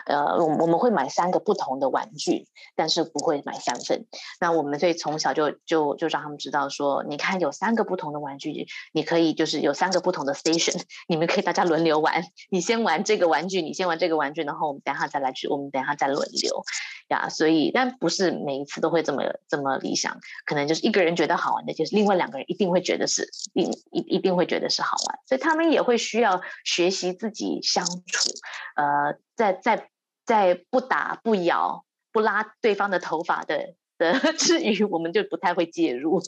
[0.07, 4.07] 呃，我我们会买三个不同的玩具，但是不会买三份。
[4.41, 12.25] 那我们所以从小就就就让他们知道说，你看有三个不同的玩具，你可以就是有三个不同的 station， 你们可以大家轮流玩。
[12.51, 16.63] 你先玩这个玩具，你先玩这个玩具，然后我们等下再来去，我们等下再轮流。
[17.09, 28.31] 呀，所以但不是每一次都会这么这么理想，可能就是一个人觉得好玩的，就是另外两个人一定会觉得是一一一定会觉得是好玩，所以他们也会需要学习自己相处，
[28.75, 29.89] 呃，在在
[30.25, 36.21] 在不打不咬不拉对方的头发的的 之余，我们就不太会介入。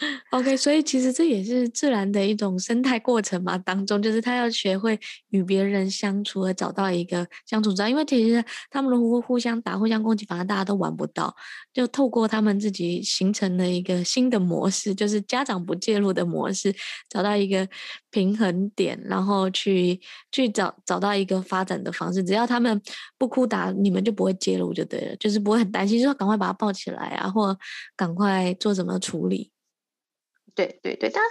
[0.30, 4.98] OK，所以其实这也是自然的一种生态过程嘛，当中就是他要学会
[5.28, 7.88] 与别人相处，而找到一个相处之道。
[7.88, 11.34] 因为其实他们如果互相打、互相攻击，反而大家都玩不到。
[11.72, 16.74] 就透过他们自己形成了一个新的模式，就是家长不介入的模式，
[17.10, 17.68] 找到一个
[18.10, 20.00] 平衡点，然后去
[20.32, 22.24] 去找找到一个发展的方式。
[22.24, 22.80] 只要他们
[23.18, 27.56] 不哭打，你们就不会介入就对了，就是不会很担心，说赶快把他抱起来啊，或
[27.94, 29.50] 赶快做什么处理。
[30.54, 31.22] 对对对，但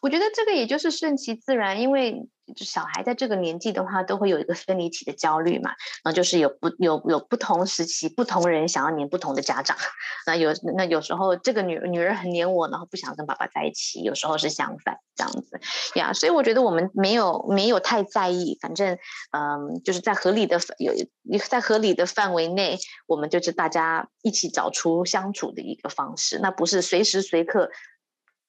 [0.00, 5.70] 我觉得这个也就是顺其自然，因为小孩在这个年纪的话，都会有一个分离期的焦虑嘛，
[6.02, 9.76] 然后就是有不有有不同时期不同人想要黏不同的家长，
[10.26, 15.60] 那有那有时候这个女女儿很黏我，然后不想跟爸爸在一起，有时候是相反这样子。
[15.94, 18.96] 呀，所以我觉得我们没有没有太在意，反正
[19.32, 20.94] 嗯，就是在合理的有
[21.48, 27.70] 在合理的范围内，我们就是大家一起找出相处的一个方式，那不是随时随刻。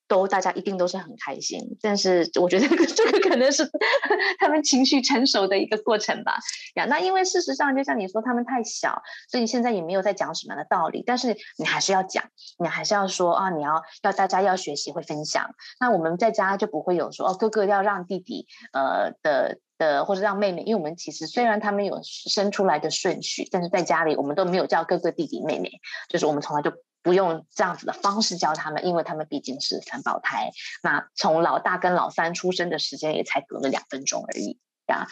[0.09, 3.63] 都大家一定都是很开心，但是我觉得这个可能是
[4.39, 6.37] 他们情绪成熟的一个过程吧。
[6.75, 11.03] 呀，那因为事实上就像你说，他们太小，所以现在也没有在讲什么样的道理。
[11.05, 12.25] 但是你还是要讲，
[12.57, 15.51] 你还是要说啊，你要要大家要学习会分享。
[15.79, 25.69] 那我们在家就不会有说哦，哥哥要让弟弟呃的的，或者让妹妹，因为我们其实虽然他们有生出来的顺序，但是在家里我们都没有叫哥哥弟弟妹妹，
[26.09, 26.73] 就是我们从来就。
[27.01, 30.51] 不用这样子的方式教他们，因为他们毕竟是三胞胎。
[30.83, 35.07] 那从老大跟老三出生的时间也才隔了两分钟而已，呀，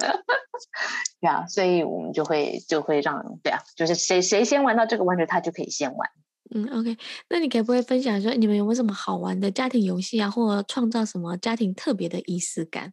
[1.20, 6.10] 呀，所以我们就会就会让对啊，就是谁谁先玩到这个玩具，他就可以先玩。
[6.52, 6.96] 嗯，OK，
[7.28, 12.92] 那你可不可以分享说，你们有没有什么好玩的家庭游戏啊，或创造什么家庭特别的仪式感？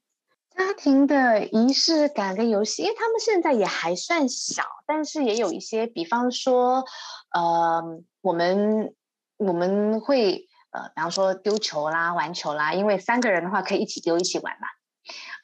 [0.58, 6.84] 家庭的仪式感跟游戏，因为他们现在也还算小，但是也有一些，比方说，
[7.32, 7.84] 呃，
[8.22, 8.96] 我们
[9.38, 14.68] 我们会呃，比方说丢球啦、玩球啦，因为三个人的话可以一起丢、一起玩嘛。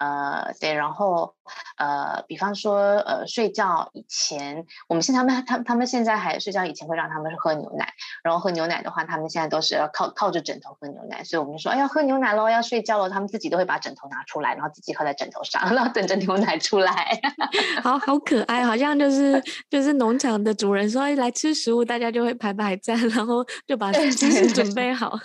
[0.04, 1.34] 呃，对，然后
[1.78, 17.18] 呃，比方说呃，睡觉以前，我们现在他们他他们现在还睡觉以前会让他们喝牛奶，然后喝牛奶的话，他们现在都是要靠靠着枕头喝牛奶，所以我们就说，哎，要喝牛奶喽，要睡觉喽，他们自己都会把枕头拿出来，然后自己喝在枕头上，然后等着牛奶出来，
[17.82, 25.18] 好好可爱，好像就是就是农场的主人说，哎，来吃食物，大家就会排排站，然后就把知识准备好。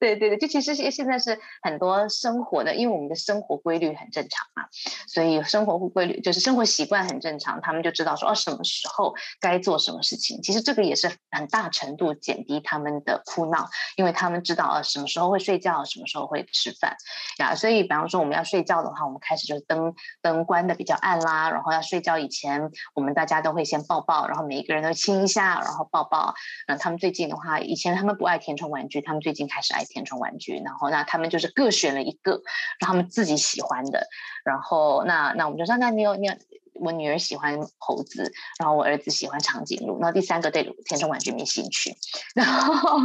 [0.00, 4.68] 对对对，就其实现现在是很多生活的，因为我们的生活规律很正常嘛，
[5.06, 10.40] 所以生活规律就是生活习惯很正常，他们就知道说哦，什么时候该做什么事情。
[10.42, 16.96] 其实这个也是很大程度减低他们的哭闹，因为他们知道呃什么时候会睡觉，什么时候会吃饭
[17.38, 17.54] 呀。
[17.54, 26.34] 所以比方说我们要睡觉的话，我们开始就是灯灯关的比较暗啦，然后要睡觉以前，我们大家都会先抱抱，然后每一个人都亲一下，然后抱抱。
[26.68, 32.40] 那他们最近的话，以前他们不爱填充玩具，他们最近开始爱填充玩具，然后那他们就是各选了一个
[32.78, 34.06] 让他们自己喜欢的，
[34.44, 36.34] 然后那那我们就说，那你有你有，
[36.74, 38.30] 我女儿喜欢猴子，
[38.60, 41.96] 然后我儿子喜欢长颈鹿，然后第三个对填充玩具没兴趣，
[42.36, 42.98] 然后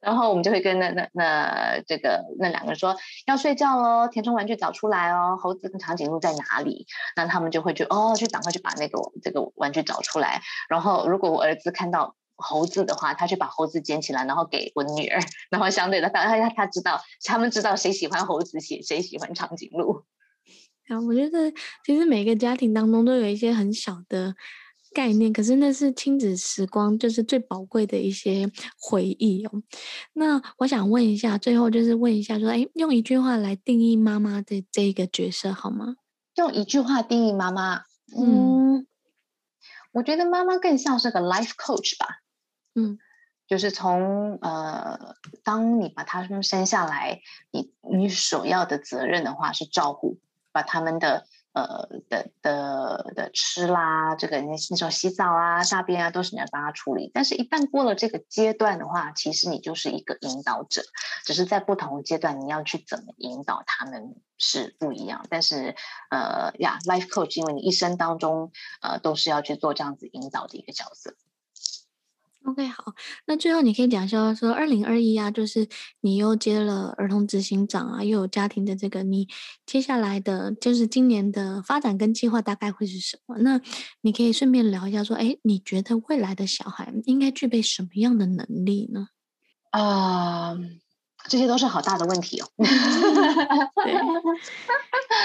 [0.00, 2.96] 然后我们就会跟那那那这个那两个人说
[3.26, 6.86] 要睡觉喽，填充玩具找出来哦，猴子跟长颈鹿在哪里？
[7.16, 12.14] 那他们就会去哦，去赶快去把那个这个玩具找出来，然后如果我儿子看到。
[12.36, 15.20] 猴子的话，他去把猴子捡起来，然后给我女儿，
[15.50, 20.04] 然后相对的，他他他知道，他们知道谁喜欢猴子，谁谁喜欢长颈鹿。
[20.88, 21.50] 啊，我觉得
[21.84, 24.34] 其实每个家庭当中都有一些很小的
[24.92, 29.62] 概念，可是那是亲子时光，就是最宝贵的一些回忆哦。
[30.12, 35.96] 那我想问一下，最后就是问一下，说，哎，用一句话来定义妈妈的这个角色好吗？
[36.34, 38.86] 用一句话定义妈妈，嗯，嗯，
[39.92, 42.20] 我觉得妈妈更像是个 life coach 吧。
[42.74, 42.98] 嗯，
[43.46, 47.20] 就是从呃，当你把他们生下来，
[47.50, 50.18] 你你首要的责任的话是照顾，
[50.50, 57.10] 把他们的呃的的的吃啦，这个那时候洗澡啊、大便啊，都是你要帮他处理。
[57.14, 60.82] 但是，一旦过了这个阶段的话，其实你就是一个引导者，
[61.24, 65.24] 只是在不同的阶段，你要去怎么引导他们是不一样。
[65.30, 65.76] 但是，
[66.10, 68.50] 呃呀，life coach，因为你一生当中
[68.80, 71.14] 呃都是要去做这样子引导的一个角色。
[72.44, 72.92] OK，好，
[73.26, 75.66] 那最后你可以讲一下说，二零二一啊，就是
[76.02, 79.26] 你又接了儿童执行长啊，又有家庭的这个，你
[79.64, 83.38] 接下来的就是今年的发展跟计划大概会是什么？
[83.40, 83.58] 那
[84.02, 89.08] 你可以顺便聊一下说，哎，你觉得未来的小孩应该具备什么样的能力呢？
[89.72, 90.58] 啊。
[91.28, 92.46] 这些都是好大的问题哦。
[93.84, 93.94] 对，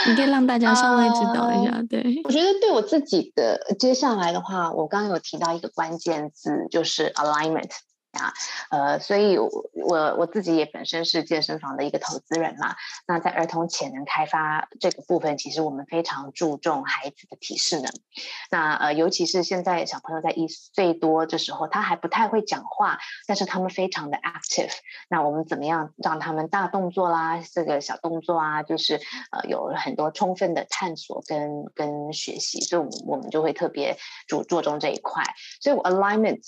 [0.08, 1.72] 你可以让大家稍微知道一下。
[1.80, 7.70] Uh, 对，我觉得对我自己的接下来的话，我刚刚有提到一个关键字，就是 alignment。
[8.12, 8.34] 啊，
[8.72, 12.76] 呃，所以我我自己也本身是健身房的一个投资人嘛。
[13.08, 17.92] 那在儿童潜能开发这个部分，其实我们非常注重孩子的体适能。
[18.50, 22.98] 那呃，尤其是现在小朋友在一岁多的时候，他还不太会讲话，
[23.28, 24.74] 但是他们非常的 active。
[25.08, 28.96] 那我们怎么样让他们大动作啦，这个小动作啊，就是
[29.32, 33.98] 呃有很多充分的探索跟跟学习，所以我们就会特别
[34.28, 35.24] 注注重这一块。
[35.62, 36.42] 所以我 alignment。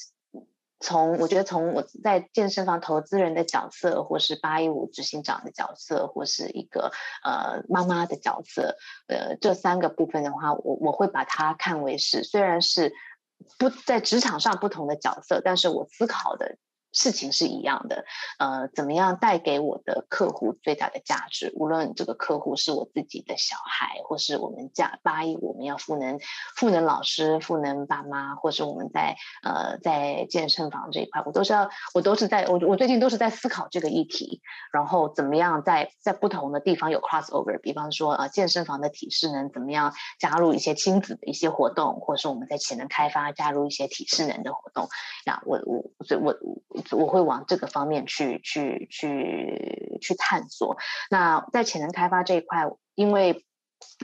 [0.81, 6.91] 从我觉得从我在健身房投资人的角色，或是八一五执行长的角色，或是一个
[7.23, 8.75] 呃妈妈的角色，
[9.07, 12.91] 呃这三个部分的话，我我会把它看为是虽然是
[13.57, 16.57] 不在职场上不同的角色，但是我思考的。
[16.93, 18.05] 事情是一样的，
[18.37, 21.51] 呃，怎么样带给我的客户最大的价值？
[21.55, 26.19] 无论这个客户是我自己的小孩，或是我们家八一，我们要赋能
[26.55, 34.41] 赋能老师、赋能爸妈，或是我们在呃在健身房这一块，我都是要，我都是在我我最近都是在思考这个议题，
[34.73, 44.89] 然后怎么样在在不同的地方有 crossover，比方说呃健身房的体适能怎么样加入一些亲子的一些活动，或是我们在潜能开发加入一些体适能的活动，
[45.25, 46.35] 那，我我所以我。
[46.67, 50.77] 我我会往这个方面去去去去探索。
[51.09, 52.65] 那在潜能开发这一块，
[52.95, 53.45] 因为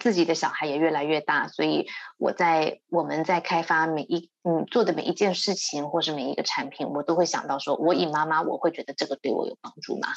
[0.02, 10.10] 自己的小孩也越来越大，所以我在我们在开发每一嗯做的每一件事情，或是每一个产品，我都会想到说，我以妈妈，我会觉得这个对我有帮助吗？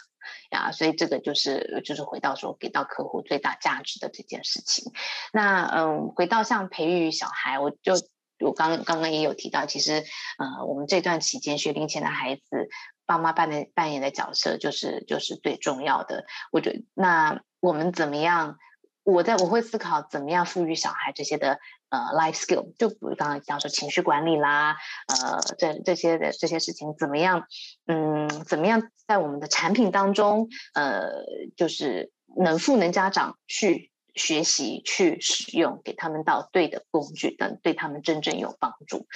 [0.50, 4.92] 呀，所以这个就是就是回到说给到客户最大价值的这件事情。
[5.32, 7.94] 那嗯，回到像培育小孩，我就。
[8.40, 10.04] 我刚刚刚也有提到，其实，
[10.38, 12.68] 呃，我们这段期间学龄前的孩子，
[13.06, 16.24] 爸妈扮的扮演的角色就是就是最重要的。
[16.50, 18.56] 我觉得，那我们怎么样？
[19.02, 24.76] 我在我会思考怎么样赋予小孩这些的呃 life skill，就比如刚刚讲说情绪管理啦，
[25.08, 27.46] 呃，这这些的这些事情怎么样？
[27.86, 31.24] 嗯，怎么样在我们的产品当中，呃，
[31.56, 33.90] 就是能赋能家长去。
[34.20, 39.06] 学习去使用，给他们到对的工具，等对他们真正有帮助。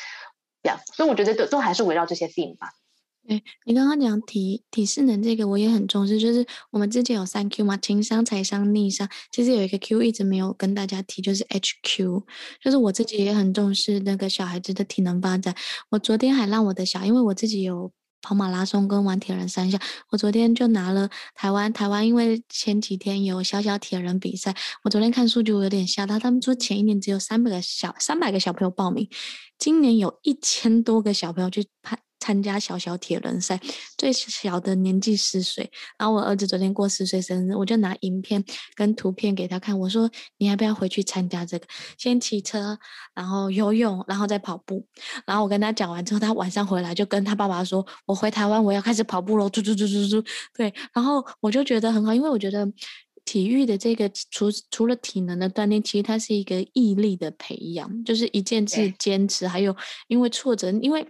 [0.63, 2.71] 这样，所以我觉得都都还是围绕这些点吧。
[3.29, 6.19] 哎，你刚刚讲体体适能这个，我也很重视。
[6.19, 9.09] 就是我们之前有三 Q 嘛，情商、财商、逆商。
[9.31, 12.23] 其实有一个 Q 一直没有跟大家提，就是 HQ。
[12.63, 15.55] 就是我自己也很重视那个小孩子的体能发展。
[15.91, 17.93] 我昨天还让我的小，因为我自己有。
[18.25, 29.07] 跑马拉松跟玩铁人三项，我昨天就拿了台湾台湾，因为前几天有小小铁人比赛，我昨天看数据我有点吓到，他们说前一年只有三百个小三百个小朋友报名，
[29.59, 31.99] 今年有一千多个小朋友去拍。
[32.25, 33.61] 参加小小铁人赛，
[33.99, 35.71] 最小的年纪十岁。
[35.99, 38.43] 然后我儿子昨天过十岁生日，我就拿影片
[38.75, 39.79] 跟图片给他看。
[39.79, 40.11] 我说
[40.41, 41.67] ：“你要不要回去参加这个？
[41.99, 42.79] 先骑车，
[43.15, 44.87] 然后游泳，然后再跑步。”
[45.27, 50.29] 然后我跟他讲完之后，他晚上回来就跟他爸爸说：“我回台湾，我要开始跑步喽。”嘟嘟嘟嘟嘟。
[50.57, 52.67] 对，然后我就觉得很好，因为我觉得
[53.27, 59.77] 体育的这个除除了体能的锻炼，其实它是一个毅力的培养，就是一件事坚持，还有
[60.09, 61.07] 因为挫折，因为。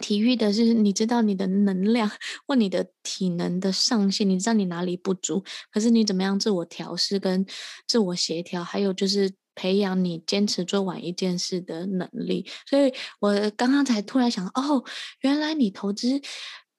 [0.00, 2.10] 体育的是，你知道你的能量
[2.46, 7.44] 或你的体能的上限，你知道你哪里不足，可是你怎么样自我调试跟
[7.86, 12.46] 自我协调，还有就是培养你坚持做完一件事的能力。
[12.68, 14.84] 所以我刚刚才突然想，哦，
[15.20, 16.20] 原来你投资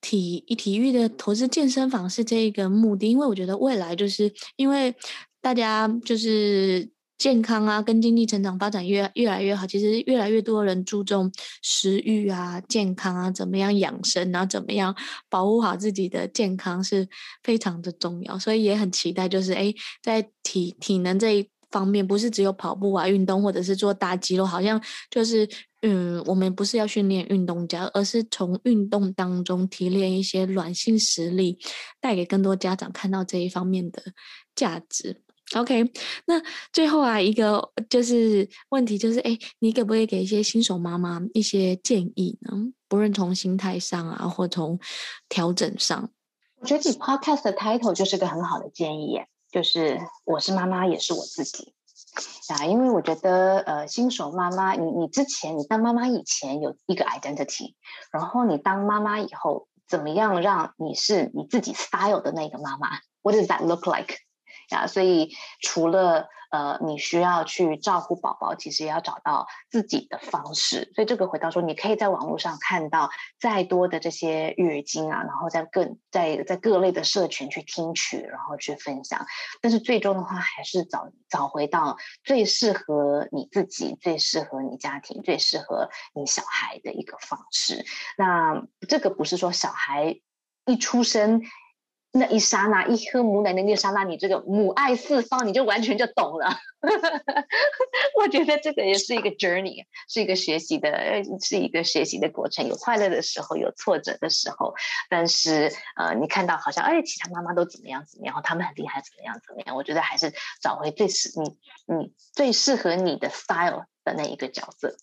[0.01, 4.95] 体体育的投资健身房是这一个目的，因为我觉得未来就是因为
[5.41, 6.89] 大家就是。
[7.17, 9.65] 健康啊，跟经济成长发展越越来越好。
[9.65, 14.95] 其实越来越多人注重食欲啊、健康啊，怎么样养生，然后怎么样
[15.29, 17.07] 保护好自己的健康是
[17.43, 18.37] 非常的重要。
[18.37, 25.47] 所以也很期待，就是诶，在体体能这一方面，不是只有跑步啊、运动，或者是做大肌肉，好像就是
[25.81, 31.57] 嗯，我们不是要训练运动家，而是从运动当中提炼一些软性实力，
[31.99, 34.01] 带给更多家长看到这一方面的
[34.55, 35.23] 价值。
[35.55, 35.89] OK，
[36.25, 36.41] 那
[36.73, 42.51] 最后啊，一个就是问题，就是哎，你可不可以给一些新手妈妈一些建议呢？
[42.89, 44.77] 不论从心态上啊，或从
[45.29, 46.09] 调整上，
[46.59, 51.73] 我觉得你 Podcast 的 title 就是个很好的建议耶，就是我是妈妈，也是我自己。
[52.49, 57.73] 啊，因为我觉得，呃，新手妈妈，你你之前你当妈妈以前有一个 identity，
[58.11, 62.89] 然后你当妈妈以后，怎么样让你是你自己 style 的那个妈妈
[63.21, 64.15] ？What does that look like？
[64.75, 70.89] 啊，所以除了呃，你需要去照顾宝宝，其实也要找到自己的方式。
[70.95, 79.25] 所以这个回到说，你可以在网络上看到再多的这些育儿经啊，然后在各在在各类的社群去听取，然后去分享。
[79.61, 87.85] 但是最终的话，还是找找回到最适合你自己、最适合你家庭、最适合你小孩的一个方式。
[88.17, 90.21] 那这个不是说小孩
[90.65, 91.41] 一出生。
[92.17, 96.57] 那一刹那，一喝母奶的那一刹那，你这个母爱四方，你就完全就懂了。
[98.19, 102.67] 我觉得这个也是一个 journey，是一个学习的，是一个学习的过程。
[102.67, 104.73] 有快乐的时候，有挫折的时候，
[105.09, 109.75] 但是呃，你看到好像哎，其他妈妈都怎么样怎么样，然后他们很厉害，怎么样怎么样。
[109.75, 111.57] 我觉得还是找回最适你
[111.93, 114.95] 你最适合你的 style 的那一个角色。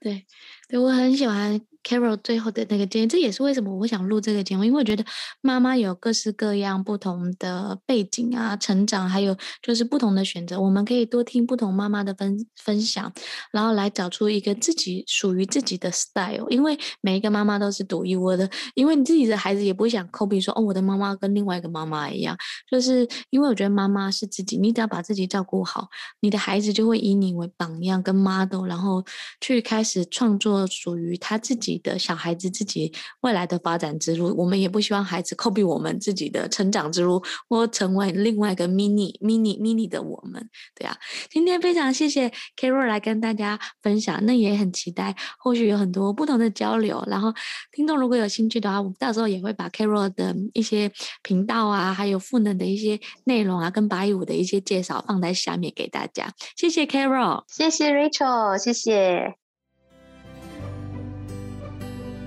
[0.00, 0.26] 对，
[0.68, 1.60] 对我很喜欢。
[1.86, 5.04] Carol 最后的那个建议，这也是为什么我想录这个节目，因为我觉得
[5.42, 13.12] 妈妈有各式各样不同的背景啊、成长，还有就是不同的选择，我们可以多听不同妈妈的分分享，
[13.52, 16.48] 然后来找出一个自己属于自己的 style。
[16.48, 22.34] 因为每一个妈妈都是独一无二的，因为你自己的孩子也不会想 copy 说哦，我的妈妈跟另外一个妈妈一样，
[22.70, 25.88] 就是因为我觉得妈妈是自己，你只要把自己照顾好，
[26.20, 29.04] 你的孩子就会以你为榜样跟 model，然后
[29.38, 31.74] 去开始创作属于他自己。
[31.84, 32.90] 的小孩子自己
[33.20, 40.48] 未来的发展之路，我们也不希望孩子 copy 我们自己的成长之路，或成为另外一个 mini mini mini 的我们。
[40.74, 40.96] 对啊，
[41.30, 47.04] 今天非常谢谢 Carol 来跟大家分享，那也很期待后续有很多不同的交流。
[47.06, 47.34] 然后
[47.72, 50.90] 听众如果有兴趣的话，我们到时候也会把 Carol 的一些
[51.22, 56.32] 频道啊，还有赋能的一些内容啊，跟八一五的一些介绍放在下面给大家。
[56.56, 59.43] 谢谢 Carol，谢谢 Rachel，谢谢。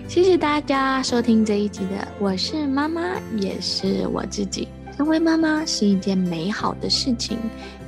[0.08, 4.66] 谢谢大家收听这一集的《我是妈妈，也是我自己》。
[4.98, 7.38] 成为妈妈是一件美好的事情，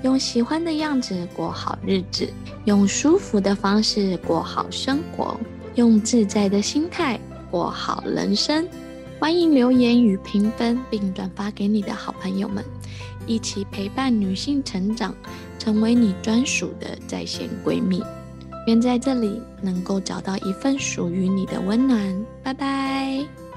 [0.04, 2.28] 用喜欢的样子过好日子，
[2.66, 5.40] 用舒服的方式过好生活，
[5.76, 7.18] 用自在的心态
[7.50, 8.68] 过好人生。
[9.18, 12.62] 欢迎留言与评分，并转发给你的好朋友们，
[13.28, 15.16] 一起陪伴女性成长，
[15.58, 18.04] 成为你专属的在线闺蜜。
[18.70, 22.26] 愿在这里能够找到一份属于你的温暖。
[22.44, 23.49] 拜拜。